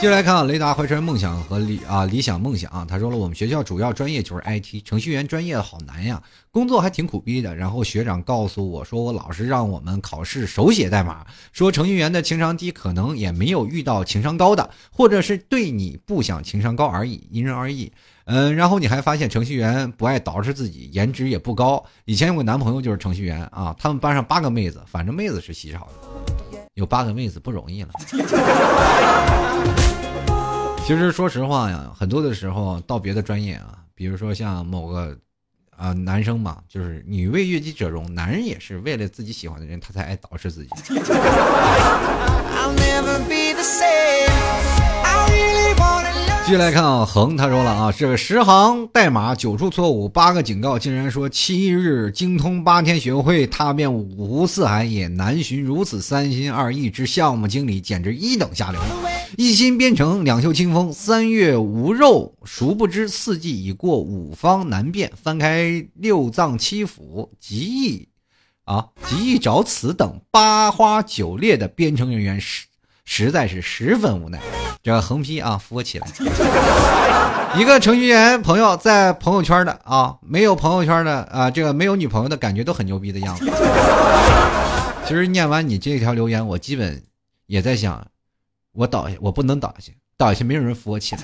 [0.00, 7.54] 接下来看，雷达怀揣梦想和理啊理想梦想啊，他说了，我们学校主要专业就是 IT 程序员专业好难呀，工作还挺苦逼的。
[7.54, 17.90] 然后学长告诉我说，我老师让我们考试手写代码，说程序员的情商低，可能也没有遇到情商高的，或者是对你不想情商高而已，因人而异。
[18.26, 21.82] 嗯，然后你还发现程序员不爱捯饬自己，颜值也不高。
[22.04, 26.53] 以前有个男朋友就是程序员啊，他们班上八个妹子，反正妹子是稀少的。
[26.74, 27.88] 有八个妹子不容易了。
[30.86, 35.16] 其实说实话呀，很多的时候到别的专业啊，比如说像某个
[35.76, 40.68] 啊男生嘛，就是女为悦己者容，男人也是为了自己喜欢的人，他才爱捯饬自己。
[46.46, 58.80] 继续来看啊，恒他说了啊，这个十行代码九处错误八个警告，竟然说七日精通八天学会踏遍五湖四海也难寻如此三心二意之项目经理，简直一等下流。
[59.38, 65.10] 一心编程两袖清风三月无肉，殊不知四季已过五方难辨。
[65.16, 68.06] 翻开六脏七腑，极易
[68.64, 72.38] 啊极易找此等八花九裂的编程人员
[73.04, 74.40] 实在是十分无奈。
[74.82, 76.06] 这横批啊，扶我起来！
[77.56, 83.50] 一个程序员朋友在朋友圈的啊，没有朋友圈的啊，这个没有女朋友的感觉都很牛逼的样子。
[85.06, 87.02] 其实念完你这条留言，我基本
[87.46, 88.04] 也在想，
[88.72, 91.22] 我倒下，我不能倒下，倒下没有人扶我起来。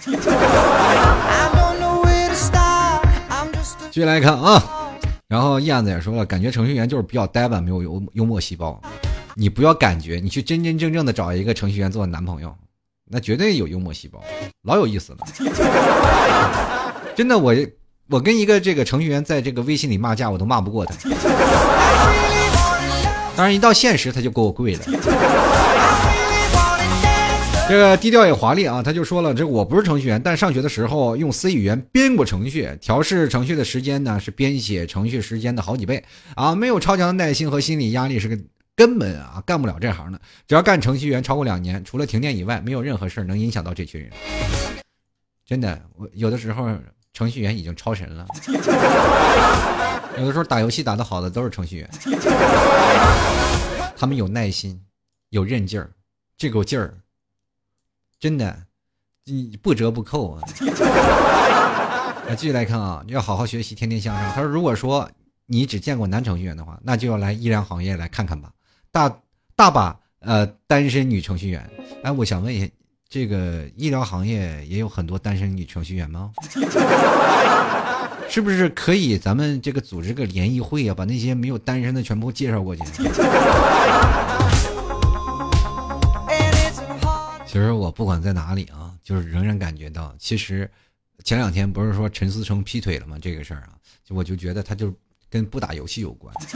[3.91, 4.63] 继续来看啊，
[5.27, 8.81] 然后燕子也说了，感觉程序员就是比较呆板，没有幽幽默细胞。
[9.41, 12.55] 你不要感觉，你去真真正正的找一个程序员做男朋友。
[13.09, 14.23] 那绝对有幽默细胞，
[14.65, 15.19] 老有意思了。
[17.17, 17.55] 真的，我
[18.11, 20.95] 我跟一个这个程序员在这个微信里骂架，我都骂不过他。
[23.35, 24.83] 当然，一到现实他就给我跪了。
[27.67, 36.55] 这个低调也华丽啊，他就说了：这我不是程序员，但上学的时候用 C 语言编过程序，调试程序的时间呢是编写程序时间的好几倍啊！
[36.55, 38.39] 没有超强的耐心和心理压力是个。
[38.81, 40.19] 根本啊干不了这行的，
[40.49, 44.11] 只要干程序员超过两年，除了停电以外，没有任何事能影响到这群人。
[45.45, 46.75] 真的，我有的时候
[47.13, 48.27] 程序员已经超神了。
[50.17, 51.91] 有的时候打游戏打得好的都是程序员，
[53.99, 54.83] 他们有耐心，
[55.29, 55.91] 有韧劲儿，
[56.39, 56.95] 这股劲儿，
[58.19, 58.65] 真的，
[59.27, 60.43] 你不折不扣啊。
[62.27, 64.33] 来继续来看啊，要好好学习，天天向上。
[64.33, 65.07] 他说，如果说
[65.45, 68.51] 你只见过男程序员的话，那就要来医疗行业来看看吧。
[68.93, 69.21] 大
[69.55, 71.71] 大把呃单身女程序员，
[72.03, 72.67] 哎，我想问一下，
[73.09, 76.33] 这个医疗行业也有很多单身女程序员吗？
[78.29, 82.83] 是不是可以咱们这个组织个联谊会啊，把那些没有单身的全部介绍过去？
[87.47, 90.69] 其实我不管在哪里啊，就是仍然感觉到，其实
[91.25, 93.17] 前两天不是说陈思诚劈腿了吗？
[93.21, 93.71] 这个事儿啊，
[94.05, 94.93] 就我就觉得他就。
[95.31, 96.35] 跟不打游戏有关，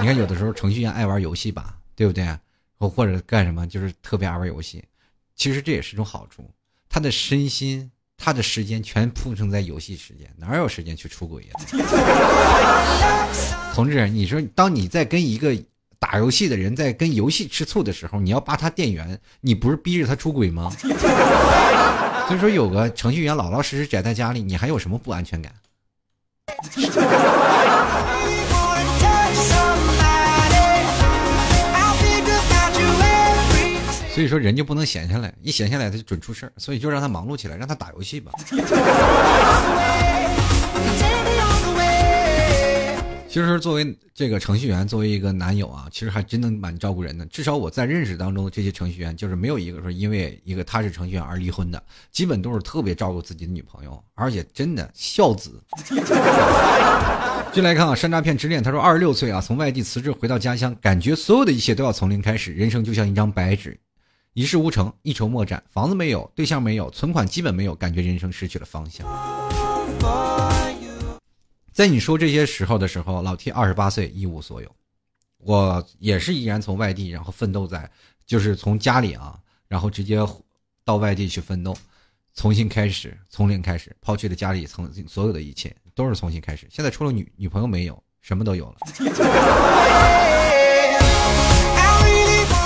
[0.00, 2.26] 你看有的时候程序员爱玩游戏吧，对不对？
[2.78, 4.82] 或或者干什么就是特别爱玩游戏，
[5.36, 6.48] 其实这也是种好处。
[6.88, 11.50] 他的身心、他的时间全铺成在游戏时间，哪有时间去出轨呀？
[13.74, 15.54] 同志，你说当你在跟一个
[15.98, 20.70] 打游戏的人在跟游戏吃醋的时候，你要扒他电源，你不是逼着他出轨吗？
[22.28, 25.52] 所以说，有个程序员老老实实宅在家里，你还有什么不安全感？
[34.14, 38.32] 所以说人就不能闲下来，一闲下来他就准出事儿，所以就让他忙碌起来，让他打游戏吧。
[43.38, 47.24] 其实作为这个程序员，作为一个男友啊，其实还真的蛮照顾人的。
[47.26, 51.80] 至少我在认识当中，这些程序员就是没有一个说因为一个他是程序员而离婚的，
[52.10, 55.62] 基本都是特别照顾自己的女朋友，而且真的孝子。
[57.52, 63.78] 进来看啊，山楂片之恋，他说二十六岁啊，从外地辞职回到家乡，感觉所有的一切都要从零开始，人生就像一张白纸，
[64.34, 69.06] 一事无成，一筹莫展，房子没有，对象没有，存款基本没有，感觉人生失去了方向。
[71.78, 74.68] 在你说这些时候的时候，老 T 二十八岁，一无所有，
[75.36, 77.88] 我也是依然从外地，然后奋斗在，
[78.26, 80.18] 就是从家里啊，然后直接
[80.84, 81.72] 到外地去奋斗，
[82.34, 86.66] 重新开始，从零开始，抛弃了家里曾经所有的一切，都是重新开始。
[86.68, 88.78] 现在除了女女朋友没有，什么都有了。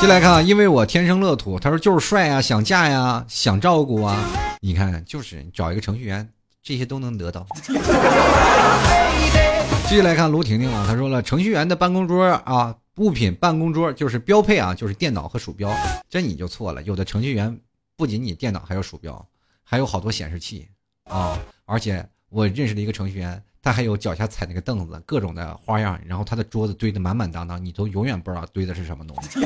[0.00, 4.56] 进来看啊，因为我天生乐土，他说就是帅啊，想嫁呀，想照顾啊。
[4.62, 6.26] 你看，就是找一个程序员，
[6.62, 7.46] 这些都能得到。
[9.88, 15.74] 继续来看卢婷婷啊，她说了，程序员的办公桌啊，物品办公桌就是标配啊，就是电脑和鼠标。
[16.08, 17.58] 这你就错了，有的程序员
[17.96, 19.26] 不仅仅电脑还有鼠标，
[19.62, 20.68] 还有好多显示器
[21.04, 21.38] 啊。
[21.66, 23.42] 而且我认识的一个程序员。
[23.64, 29.38] 他还有脚下踩那个凳子，各种的花样，然后他的桌子堆得满满当当，你都永远不知道堆的是什么东西。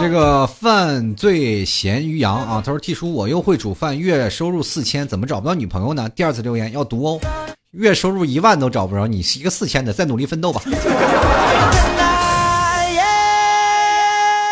[0.00, 7.20] 这个犯罪咸鱼羊啊，他说：“T 叔，我又会煮饭，月收入四千，怎么找不到女朋友呢？”第二次留言要读哦，
[7.72, 10.62] 月收入一万都找不着，你是一个四千的，再努力奋斗吧。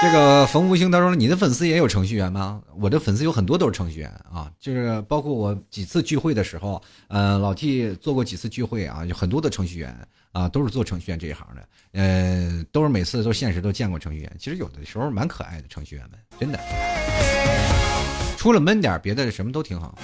[0.00, 2.62] 这个冯福星他说：“你的粉丝也有程序员吗？
[2.80, 9.92] 我的粉丝有很多都是程序员啊，就是包括我几次聚会的时候，呃，老 T 做过几次聚会啊，有很多的程序员
[10.30, 14.36] 啊，都是做程序员这一行的，呃，都是每次都现实都见过程序员。
[14.38, 16.60] 其实有的时候蛮可爱的程序员们，真的，
[18.36, 19.98] 除了闷点，别的什么都挺好。”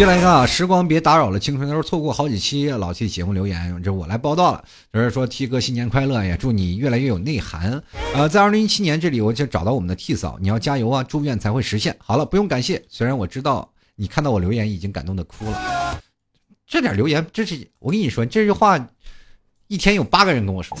[0.00, 1.68] 接下来看啊，时光别打扰了青春。
[1.68, 4.64] 他说错过好几期老 T 节目留言，这我来报道了。
[4.90, 7.82] 就是说 T 哥新年快乐呀，祝你越来越有内涵。
[8.14, 11.94] 呃，在二零一七年这里，我就找到我们的 T 嫂，你要加油啊，祝愿才会实现。
[11.98, 16.00] 好了，不用感谢，虽然我知道你看到我留言已经感动的哭了。
[16.66, 18.82] 这点留言，这是我跟你说这句话，
[19.66, 20.78] 一天有八个人跟我说。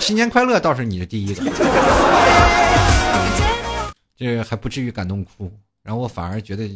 [0.00, 1.44] 新年快乐倒是你的第一个，
[4.18, 5.48] 这还不至于感动哭，
[5.84, 6.68] 然后我反而觉得。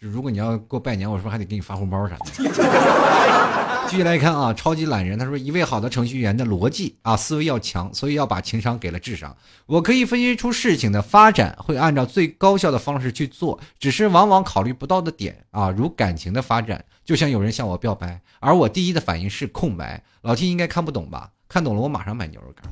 [0.00, 2.24] 就如果你要给我拜年，我是不是还得给你发红包啥的？
[3.86, 9.36] 继续来看啊，超级懒人他说，一位好的程序员的逻辑啊思维要强，所以要把情商给了智商。
[9.66, 20.02] 我可以分析出事情的发展会按照最高效的方式去做，只是往往考虑不到的点啊，如感情的发展，就像有人向我表白，而我第一的反应是空白。
[20.22, 21.30] 老 T 应该看不懂吧？
[21.46, 22.64] 看懂了，我马上买牛肉干。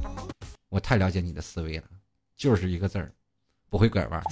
[0.70, 1.84] 我太了解你的思维了，
[2.36, 3.12] 就是一个字儿，
[3.68, 4.22] 不会拐弯。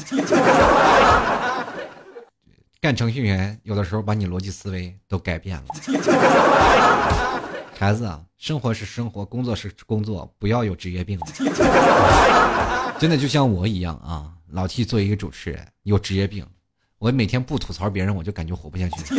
[2.83, 5.64] 干程序员，有的时候把你逻辑思维都改变了。
[7.78, 11.20] 孩子啊，生活是生活，工作是工作，不要有职业病。
[12.99, 16.47] 真的就像我一样啊，老 T 做一个主持人有职业病，
[16.97, 19.14] 我每天不吐槽别人，我就感觉活不下去。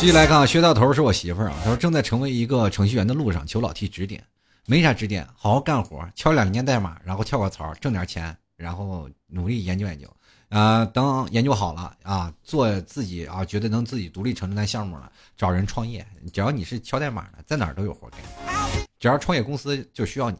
[0.00, 4.24] 继续来看啊，薛到头是我媳妇儿啊，她说正在成为一个程序员的路上，求老 T 指点。
[4.66, 8.36] 没啥指点，好好干活，敲两年代码，然后跳个槽，挣点钱。
[8.56, 10.08] 然后努力研究研究，
[10.48, 16.06] 啊，等研究好了啊，做自己啊，觉得能自己独立承担项目了，找人创业。
[16.32, 18.20] 只要你是敲代码的，在哪儿都有活干。
[19.00, 20.38] 只要创业公司就需要你。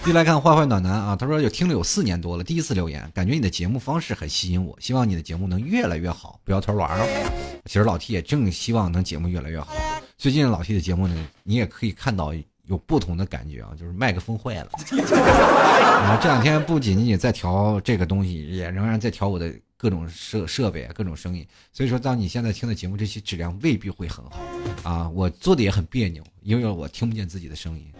[0.00, 7.60] 继续来看坏坏暖男啊，他说有听了有四年多了，第一次留言，感觉你的节目方式很吸引我，希望你的节目能越来越好，不要偷懒哦。
[7.66, 9.74] 其实老 T 也正希望能节目越来越好。
[10.16, 12.32] 最近老 T 的节目呢，你也可以看到。
[12.68, 14.68] 有不同的感觉啊，就是麦克风坏了。
[14.90, 21.46] 然后这两天不仅仅在调这个东西，也仍然在调我的各种设设备、各种声音。
[21.72, 24.38] 所以说，当你现在听的节目，这些质量未必会很好
[24.82, 25.08] 啊。
[25.08, 27.90] 我做的也很别扭，因为我听不见自己的声音。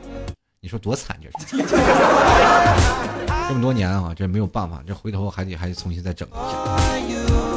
[0.61, 1.57] 你说多惨这是？
[3.49, 7.48] 这么多年啊，这没有办法，这回头还得还得重新再整一下。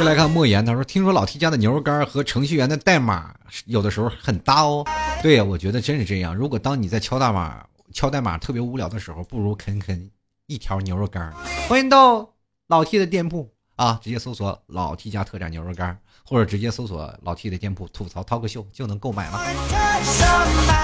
[0.00, 3.34] 再来看莫言，他说：“听说老 T 家的牛肉干和程序员的代码
[3.66, 4.82] 有的时候很搭哦。”
[5.22, 6.34] 对呀，我觉得真是这样。
[6.34, 10.10] 如果当你在敲代码、敲代码特别无聊的时候，不如啃啃
[10.46, 11.30] 一条牛肉干。
[11.68, 12.26] 欢迎到
[12.68, 15.98] 老 T 的店铺啊，直接搜索“老 T 家特产牛肉干”。
[16.30, 19.40] 或者直接搜索老 T 的店铺吐槽 talk 秀就能购买了。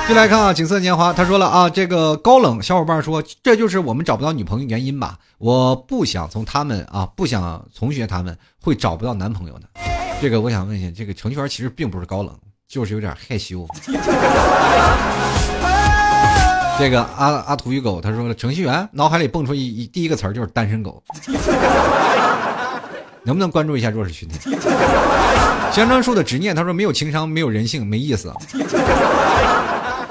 [0.08, 5.16] 进来看啊，景色年华，他说了啊，这个高冷小伙伴说，这就是我们找不到女朋友原因吧？
[5.38, 9.68] 我不想从他们啊，不想从学他们会找不到男朋友的。
[10.20, 12.36] 这个我想问一下，这个程序员其实并不是高冷，
[12.66, 13.64] 就是有点害羞。
[16.76, 21.00] 这个阿阿土与狗他说了，程序员脑海里蹦出一一第一个词儿就是单身狗。
[23.26, 24.38] 能不能关注一下弱势群体？
[25.72, 28.32] 香樟树的执念，他说没有情商，没有人性，没意思。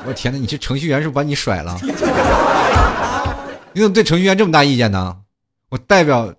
[0.06, 1.80] 我天哪，你这程序员是不是把你甩了？
[3.72, 5.16] 你怎么对程序员这么大意见呢？
[5.70, 6.32] 我代表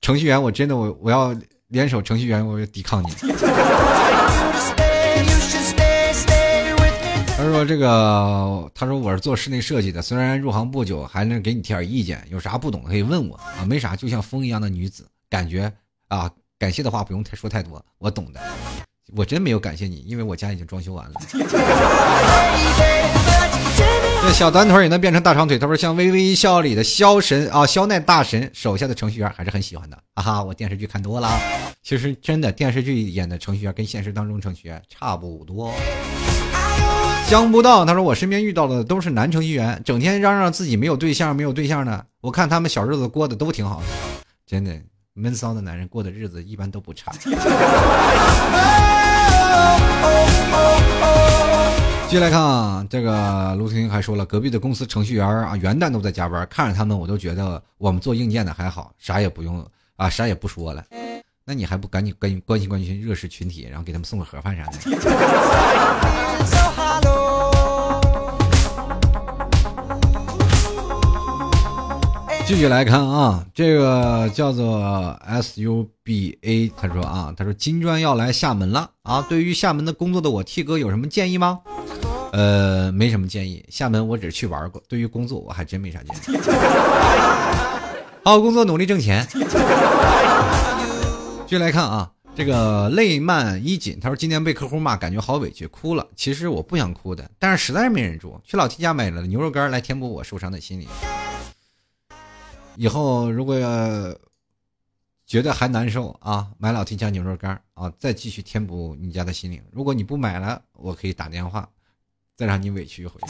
[0.00, 1.32] 程序员，我真的我我要
[1.68, 3.06] 联手程序员，我要抵抗你。
[7.36, 15.72] 他说这个，他说我是做室内设计的，虽然入行不久，还能给你提点意见，有啥不懂的可以问我啊，没啥，就像风一样的女子，感觉
[16.08, 18.40] 啊，感谢的话不用太说太多，我懂的。
[19.16, 21.14] 我真没有感谢你，因为我家已经装修完了。
[24.20, 25.58] 这小短腿也能变成大长腿。
[25.58, 29.96] 他说像《微微一笑》里的肖神啊，肖奈大神手下的程序员还是很喜欢的。
[30.16, 31.30] 哈哈，我电视剧看多了，
[31.82, 35.72] 其实真的电视剧演的程序员跟现实当中程序员差不多。
[37.28, 42.04] 想不到，他说我身边遇到的都是男程序员，整天嚷嚷自己没有对象，没有对象的。
[42.20, 43.86] 我看他们小日子过得都挺好的，
[44.46, 44.78] 真的。
[45.18, 47.12] 闷骚的男人过的日子一般都不差。
[52.08, 59.62] 继续来看啊，这个卢婷还说了，隔壁的公司程序员啊，元旦都在加班，看着他们我都觉得我们做硬件的还好，啥也不用
[59.96, 60.82] 啊，啥也不说了。
[61.44, 64.78] 那你还不赶紧关关心关心弱势群体，然后给他们送个盒饭啥的？
[72.48, 74.80] 继续来看啊，这个叫做
[75.26, 79.20] S U B A，他说啊，他说金砖要来厦门了啊。
[79.28, 81.60] 对于厦门的工作的我，T 哥有什么建议吗？
[82.32, 83.62] 呃，没什么建议。
[83.68, 86.20] 厦门我只去玩过，对于工作我还真没啥建议。
[88.24, 89.28] 好好工作，努力挣钱。
[89.30, 89.44] 继
[91.50, 96.06] 续来看啊，这个泪漫衣锦，他说今天被客户骂，感觉好委屈，哭了。
[96.16, 100.88] 其实我不想哭的，但是实在是没忍住，去老 T 家买了牛肉干来填补我受伤的心灵。
[102.80, 103.56] 以后如果
[105.26, 109.60] 觉得还难受啊，买老提家牛肉干啊，再继续填补你家的心灵。
[109.72, 111.68] 如果你不买了，我可以打电话，
[112.36, 113.20] 再让你委屈一回。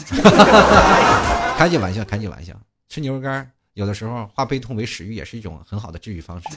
[1.57, 2.53] 开句玩笑，开句玩笑。
[2.89, 6.49] 吃牛肉干有的时候化悲痛为食欲，也是一种很好的治愈方式。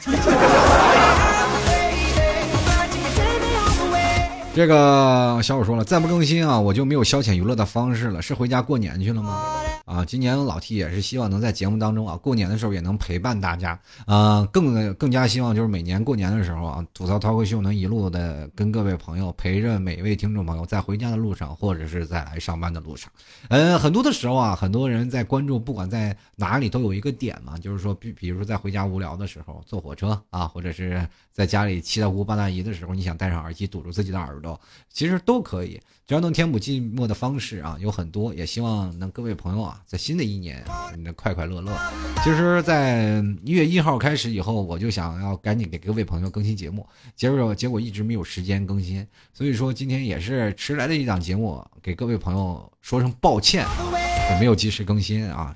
[4.54, 8.20] 这个小伙说了，再不更新啊，我就没有消遣娱乐的方式了。
[8.20, 9.61] 是回家过年去了吗？
[9.92, 13.78] 啊，今年老 T 也是希望能在节目当中啊，过年的时候也能陪伴大家。
[14.06, 23.12] 啊，更更加希望就是每年过年的时候啊，吐槽脱口秀能一路的跟各位朋友陪着每一位听众朋友，在回家的路上或者是在来上班的路上。
[23.48, 34.58] 嗯，很多的时候啊，很多人在关注，不管在哪里都有一个点嘛，就是说，比比如说在回家无聊的时候，坐火车啊，或者是在家里七大姑八大姨的时候，你想戴上耳机堵住自己的耳朵。
[34.88, 38.32] 其实都可以，只要能填补寂寞的方式啊，有很多。
[38.32, 40.64] 也希望能各位朋友啊，在新的一年
[40.98, 41.72] 能快快乐乐。
[42.24, 53.66] 其实，在一月一号开始以后，我就想要赶紧给各位朋友更新节目，结果结果一直没有时间更新，所以说今天也是迟来的一档节目，给各位朋友说声抱歉，
[54.38, 55.54] 没有及时更新啊。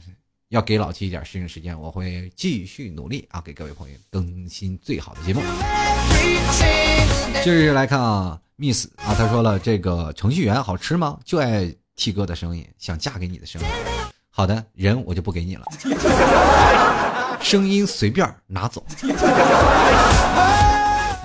[0.50, 5.42] 要给老七一点适应时间，我会继续努力啊，给各位朋友更新最好的节目。
[7.42, 11.18] 继续来看啊，Miss 啊，他说了，这个程序员好吃吗？
[11.24, 13.95] 就爱 T 哥的声音，想嫁给你的声音。
[14.36, 15.64] 好的人我就不给你了，
[17.40, 18.84] 声音随便拿走。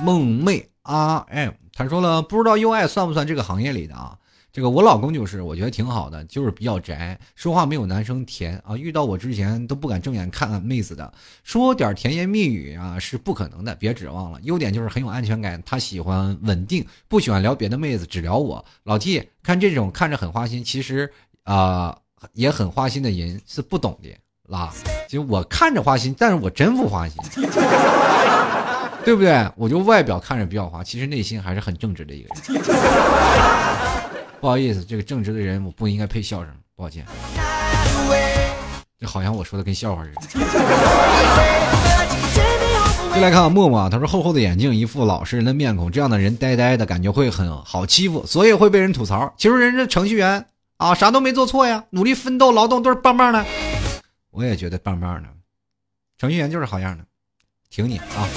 [0.01, 4.17] 梦妹 RM 他说了，不知道 UI 算不算这个行业里的啊？
[4.53, 8.77] 这个我老公就是，我觉得挺好的，就是比较宅，说话没有男生甜啊。
[8.77, 14.39] 遇到我之前都不敢正眼看妹子的，说点甜言蜜语啊是不可能的，别指望了。
[14.43, 18.63] 优点就是很有安全感，他喜欢稳定，不喜欢聊别的妹子，只聊我。
[18.83, 21.11] 老 T 看这种看着很花心，其实
[21.43, 21.97] 啊
[22.33, 24.09] 也很花心的人是不懂的
[24.47, 24.73] 啦。
[25.07, 27.17] 就我看着花心，但是我真不花心，
[29.03, 29.49] 对不对？
[29.55, 32.61] 我就外表看着比较花，其实内心还是很正直的一个人。
[34.39, 37.05] 不好意思，这个正直的人我不应该配笑声，抱歉。
[38.99, 40.21] 这好像我说的跟笑话似的。
[43.13, 49.33] 就来看看默默，他说厚厚的眼镜，一副老实人的面孔，这样的人呆呆的感觉会很好欺负，所以会被人吐槽。
[49.37, 50.45] 其实人家程序员
[50.81, 53.45] 啊，啥都没做错呀，努力奋斗劳动都是棒棒的。
[54.31, 55.29] 我也觉得棒棒的，
[56.17, 57.03] 程序员就是好样的，
[57.69, 58.27] 挺你啊。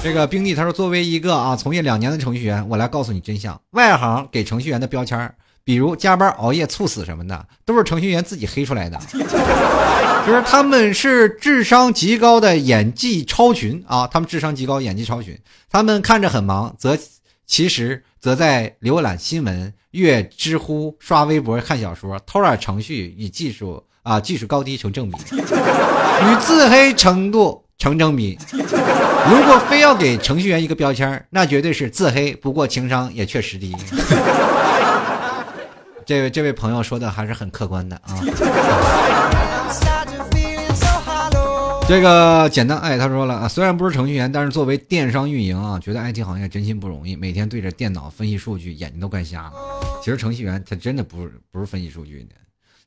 [0.00, 5.34] 这个冰帝他说，作为一个啊从业两年的程序员，我来告诉你真相：外行给程序员的标签，
[5.64, 8.96] 比如加班熬夜猝死什么的，都是程序员自己黑出来的。
[10.24, 15.36] 就是他们是智商极高的演技超群啊，他们智商极高，演技超群。
[15.68, 16.96] 他们看着很忙，则
[17.46, 22.18] 其实则在浏览新闻、阅知乎、刷微博、看小说。
[22.26, 27.64] 偷懒程序与技术啊，技术高低成正比， 与自黑程度。
[27.78, 28.38] 成正比。
[28.52, 32.34] 如果非要给程序员一个标签，那绝对是自黑。
[32.34, 33.74] 不过情商也确实低。
[36.04, 38.20] 这位这位朋友说的还是很客观的啊。
[41.90, 49.52] 这个简单爱他说了啊，虽然不是程序员，但是作为电商运营啊，觉得 IT 行业真心不容易，每天对着电脑分析数据，眼睛都快瞎了。
[50.00, 52.36] 其实程序员他真的不是不是分析数据的，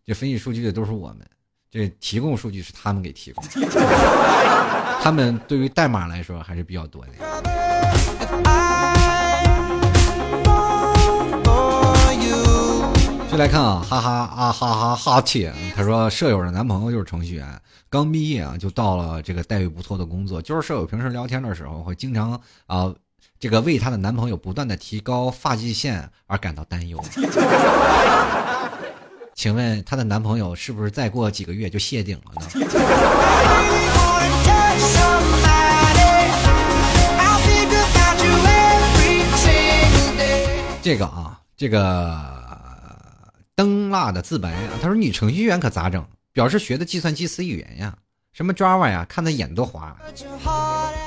[0.05, 1.19] 这分析数据的都是我们，
[1.69, 3.43] 这提供数据是他们给提供，
[5.03, 7.62] 他们对于代码来说还是比较多的。
[13.33, 15.49] 就来看啊，哈哈啊哈哈哈气！
[15.75, 17.59] 他说舍友的男朋友就是程序员，
[17.89, 20.39] 刚毕业啊就到了这个待遇不错的工作。
[20.39, 22.93] 就是舍友平时聊天的时候会经常啊，
[23.39, 27.03] 这个为她的男朋友不断的提高发际线而感到担忧。
[29.33, 32.47] 请问她的男朋友是不是再过几个月就谢顶了呢？
[40.83, 42.42] 这个啊，这个。
[43.55, 46.03] 灯蜡的自白，他说女程序员可咋整？
[46.31, 47.95] 表示学的计算机 C 语言呀，
[48.31, 49.97] 什么 Java 呀，看他眼都花了。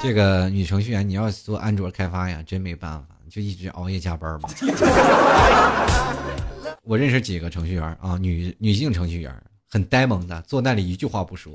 [0.01, 4.49] 这个女程序员，你要做安卓开发呀，真没办法，就一直熬夜加班吧。
[6.85, 9.35] 我认识几个程序员啊，女女性程序员
[9.69, 11.53] 很呆萌的，坐那里一句话不说，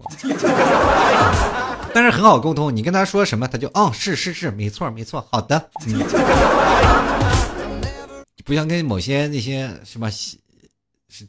[1.93, 2.75] 但是很好沟通。
[2.75, 5.69] 你跟他说什么，他就哦，是是是，没错没错，好的。
[8.43, 10.09] 不像跟某些那些什么。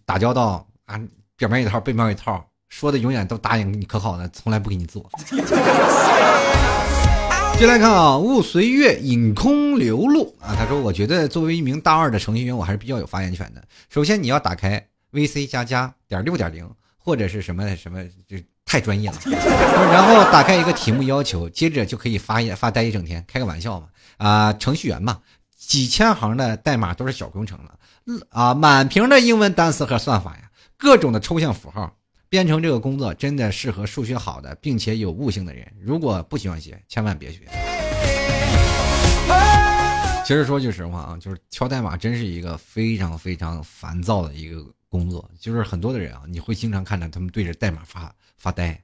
[0.05, 1.01] 打交道啊，
[1.37, 5.09] 表面一套，背面一套，说的永远都答应你可好的，从来不给你做。
[7.59, 10.57] 接来看啊，雾随月，影空流露啊。
[10.59, 13.63] 他说：“我觉得作为一名大二的程序员，我还是比较有发言权的。
[13.89, 16.69] 首先，你要打开 VC 加加点六点零
[16.99, 19.17] 或者是什么什么，就太专业了。
[19.93, 23.25] 然后打开一个题目要求，接着就可以发一发呆一整天。
[23.29, 25.21] 开个玩笑嘛啊，程序员嘛，
[25.57, 27.75] 几千行的代码都是小工程了。”
[28.31, 31.97] 啊，满屏的英文单词和算法呀，各种的抽象符号，
[32.29, 35.71] 编程这个工作真的适合数学好的并且有悟性的人。
[35.81, 37.41] 如果不喜欢学，千万别学。
[40.25, 45.29] 其实说句实话啊，就是敲代码真是一个非常非常烦躁的一个工作。
[45.39, 48.81] 就是很多的人啊，你会经常看到他们对着代码发发呆，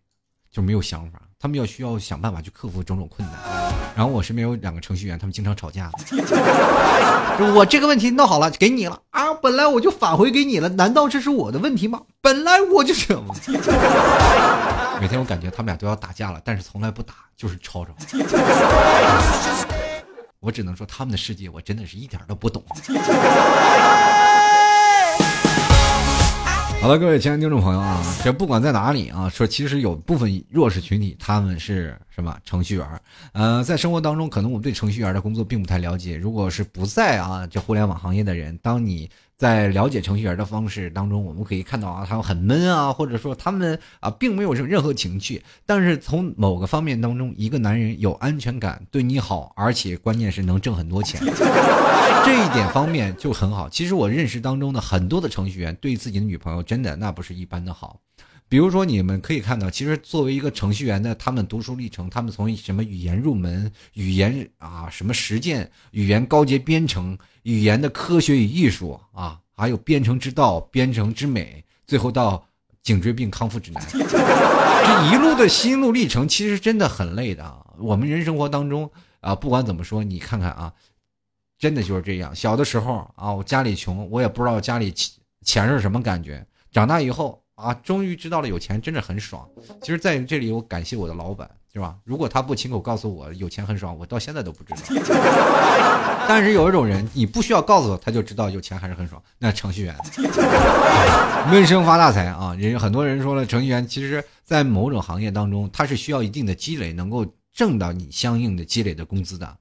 [0.50, 1.22] 就没有想法。
[1.41, 3.39] 他们要需要想办法去克服种种困难，
[3.95, 5.89] 然后我身边有两个程序员，他们经常吵架。
[7.55, 12.03] 我这个问题弄好了给你了啊，本来我就返回给你了，难道这是我的问题吗？
[12.20, 13.16] 本来我就是。
[15.01, 17.93] 每天我感觉他们俩都要打架了，但是从来不打，就是吵吵。
[20.41, 22.64] 我只能说他们的世界我真的是一点都不懂。
[26.81, 32.87] 好了，各位亲爱的听众朋友啊，这不管在哪里啊，说其实有部分弱势群体，他们是什么程序员？
[33.33, 36.16] 呃，在生活当中，可能我们对程序员的工作并不太了解。
[36.16, 39.11] 如果是不在啊这互联网行业的人，当你。
[39.39, 45.41] 在了解程序员的方式当中，我们可以看到啊，他们很闷啊，或者说他们啊，并没有任任何情趣。
[45.64, 51.20] 但是从某个方面当中，一个男人有安全感，对你好，而且关键是能挣很多钱，
[52.26, 53.68] 这一点方面就很好。
[53.68, 58.01] 其实我认识当中的很多的程序员，对自己的女朋友真的那不是一般的好。
[58.49, 72.42] 比如说，你们可以看到，其实作为一个程序员的，他们读书历程，他们从什么语言入门，语言啊，什么实践，语言高阶编程，语言的科学与艺术啊， 还有编程之道、编程之美，最后到
[72.82, 77.66] 颈椎病康复指南，这一路的心路历程，其实真的很累的。
[77.78, 78.90] 我们人生活当中
[79.20, 80.72] 啊，不管怎么说，你看看啊，
[81.59, 82.34] 真的就是这样。
[82.34, 84.90] 小的时候啊，我家里穷，我也不知道家里
[85.44, 86.46] 钱是什么感觉。
[86.72, 87.42] 长大以后。
[87.59, 89.44] 啊，终于知道了有钱真的很爽。
[89.82, 91.96] 其实在这里，我感谢我的老板，是吧？
[92.04, 94.80] 如果他不亲口告诉我有钱很爽，我到现在都不知道。
[96.28, 99.20] 但是有一种人，你不需要告诉他，他就知道有钱还是很爽。
[99.38, 99.96] 那程序员，
[101.50, 102.54] 闷声发大财啊！
[102.56, 109.56] 人很多人说了，程序员其实，在某种行业当中，他是需要一定的积累，能够挣到你相应的积累的工资的。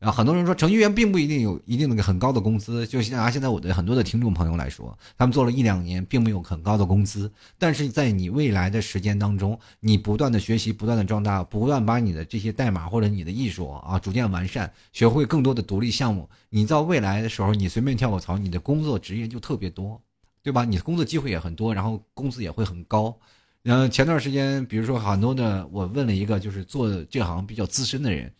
[0.00, 20.00] 啊，很多人说程序员并不一定有一定的很高的工资，就像拿现在我的很多的听众朋友来说，他们做了一两年，并没有很高的工资，但是在你未来的时间当中，你不断的学习，不断的壮大，不断把你的这些代码或者你的艺术啊逐渐完善，学会更多的独立项目，你到未来的时候，你随便跳个槽，你的工作职业就特别多，
[20.42, 20.64] 对吧？
[20.64, 23.14] 你的工作机会也很多，然后工资也会很高。
[23.64, 28.32] 嗯，前段时间，比如说很多的，我问了一个就是做这行比较资深的人。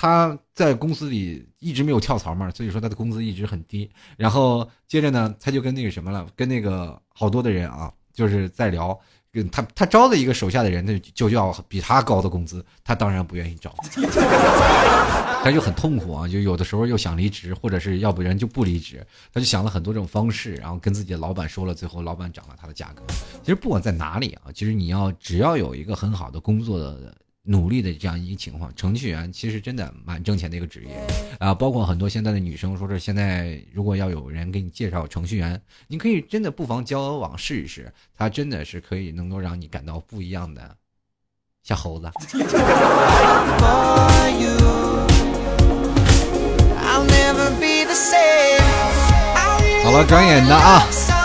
[0.00, 3.90] 他在公司里一直没有跳槽嘛，所以说他的工资一直很低。
[4.16, 8.98] 然后接着呢，他就跟那个什么了，跟那个好多的人啊，就是在聊
[9.52, 13.76] 他他招的一个手下的人，那就要比他高的工资，他当然不愿意招，
[15.44, 23.02] 他就很痛苦啊，就有的时候又想离职，或者是要不然就不离职，他就想了很多种方式，然后跟自己的老板说了，最后老板涨了他的价格。
[23.42, 27.14] 其实不管在哪里啊，其实你要只要有一个很好的工作的。
[27.42, 31.00] 努力的这样一个情况，程序员其实真的蛮挣钱的一个职业
[31.38, 40.76] 啊，包括很多现在的女生说是现在如果要有人给你介绍程序员，你可以真的不妨交往试一试，他真的是可以能够让你感到不一样的
[41.62, 42.10] 小猴子。
[49.82, 51.19] 好了，转眼的啊。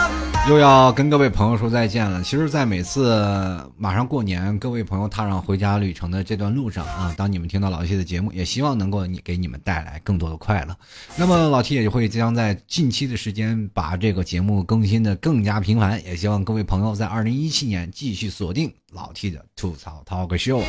[0.48, 2.22] 又要跟各位朋友说再见了。
[2.22, 10.78] 其实，在每次马上过年，各位朋友踏上回家旅程的这段路上啊，当你们听到老 T 的节目，也希望能够你给你们带来更多的快乐。
[11.16, 16.00] 那么，老 T 也会将在近期的时间把这个节目更新的更加频繁。
[16.06, 20.62] 也希望各位朋友在二零一七年继续锁定老 T 的吐槽 Talk Show。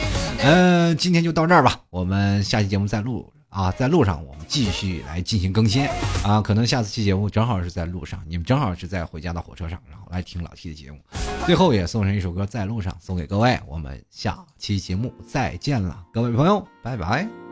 [0.42, 3.30] 嗯，今天就到这儿吧，我们下期节目再录。
[3.48, 5.88] 啊，在路上我们继续来进行更新
[6.24, 10.98] 啊，可能下次期节目正好是在路上，你们正好是在回家的火车上，然后来听老 T 的节目。
[11.46, 17.45] 最后也送上一首歌，在路上送给各位，我们下期节目再见了，各位朋友，拜拜。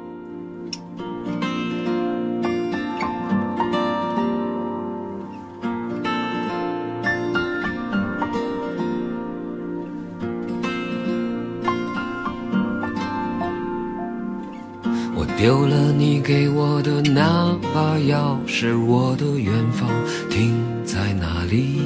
[15.45, 19.87] 丢了你给我的那把钥匙，我的远方
[20.31, 20.55] 停
[20.87, 21.83] 在哪里？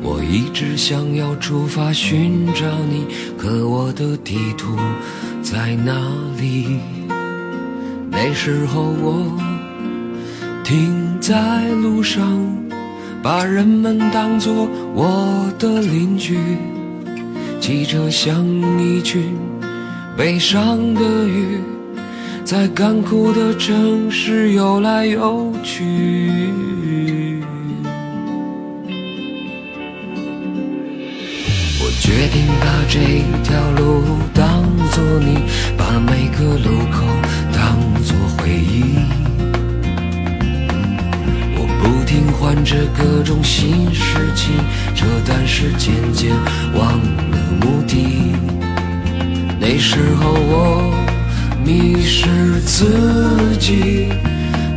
[0.00, 3.04] 我一直想要出发寻找你，
[3.36, 4.74] 可我的地图
[5.42, 5.92] 在哪
[6.40, 6.80] 里？
[8.10, 9.38] 那时候我
[10.64, 12.42] 停在路上，
[13.22, 16.38] 把人们当作我的邻居，
[17.60, 18.46] 汽车像
[18.80, 19.36] 一群。
[20.14, 21.58] 悲伤的雨，
[22.44, 26.52] 在干枯的城市游来游去。
[31.80, 33.00] 我决定把这
[33.42, 34.02] 条路
[34.34, 35.38] 当作你，
[35.78, 37.06] 把每个路口
[37.50, 38.98] 当作回忆。
[41.56, 44.52] 我不停换着各种新事情，
[44.94, 46.36] 这但是渐渐
[46.74, 46.98] 忘
[47.30, 48.36] 了目的。
[49.64, 50.92] 那时候我
[51.64, 52.26] 迷失
[52.66, 54.08] 自己，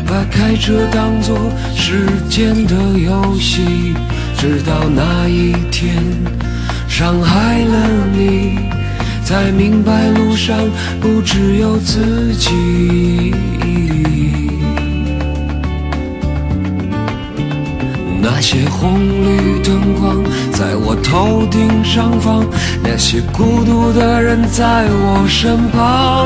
[0.05, 1.35] 把开车当作
[1.75, 3.95] 时间的游戏，
[4.37, 5.95] 直到那一天
[6.87, 8.59] 伤害了你，
[9.25, 10.55] 才明白路上
[11.01, 13.33] 不只有自己。
[18.27, 22.43] 那些红绿灯光在我头顶上方，
[22.81, 26.25] 那些孤独的人在我身旁。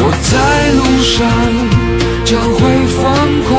[0.00, 1.20] 我在路上
[2.24, 2.64] 就会
[2.96, 3.04] 疯
[3.44, 3.52] 狂，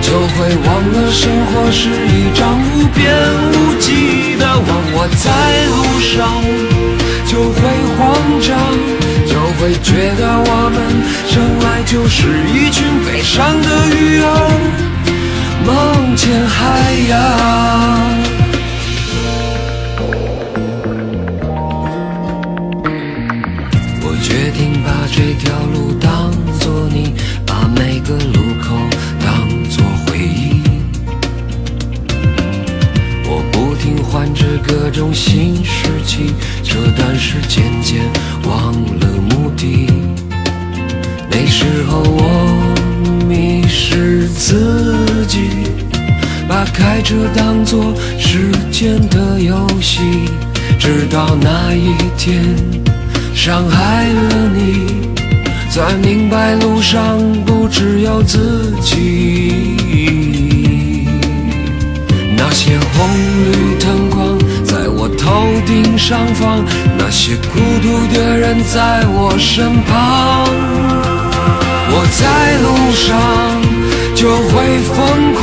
[0.00, 3.04] 就会忘了生活是一张无边
[3.52, 4.64] 无际的网。
[4.96, 5.28] 我在
[5.68, 6.40] 路上
[7.26, 7.60] 就会
[7.98, 8.00] 慌
[8.40, 8.56] 张，
[9.28, 10.80] 就会觉得我们
[11.28, 12.16] 生来就是
[12.48, 14.93] 一群悲伤的鱼儿。
[15.66, 17.18] 梦见海洋，
[24.02, 27.14] 我决定把这条路当作你，
[27.46, 28.76] 把每个路口
[29.20, 30.60] 当作回忆。
[33.26, 38.02] 我不停换着各种新事情，这段是渐渐
[38.46, 39.88] 忘了目的。
[41.36, 45.40] 那时候我迷失自己，
[46.46, 50.00] 把开车当作时间的游戏，
[50.78, 52.40] 直到那一天
[53.34, 54.86] 伤害了你，
[55.70, 59.52] 才明白路上不只有自己。
[62.36, 63.08] 那些红
[63.44, 66.64] 绿灯光在我头顶上方，
[66.96, 71.13] 那些孤独的人在我身旁。
[71.90, 72.22] 我在
[72.64, 73.04] 路上
[74.14, 74.52] 就会
[74.94, 74.96] 疯
[75.34, 75.42] 狂，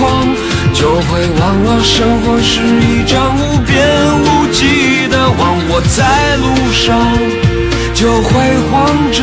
[0.73, 3.69] 就会忘了生活是一张无边
[4.21, 5.39] 无际的网。
[5.69, 6.81] 我在路上
[7.93, 8.29] 就会
[8.69, 8.71] 慌
[9.11, 9.19] 张，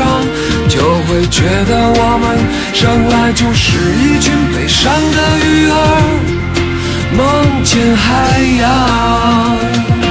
[0.69, 2.25] 就会觉得我们
[2.73, 5.75] 生来就是一群悲伤的鱼儿，
[7.17, 8.07] 梦见海
[8.61, 10.08] 洋。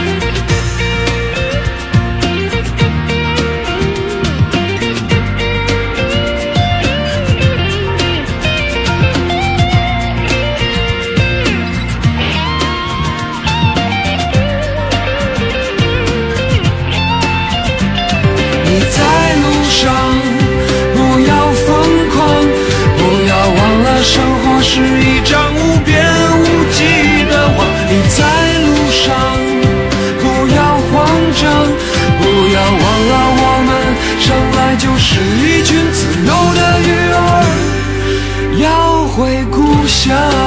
[40.08, 40.47] show.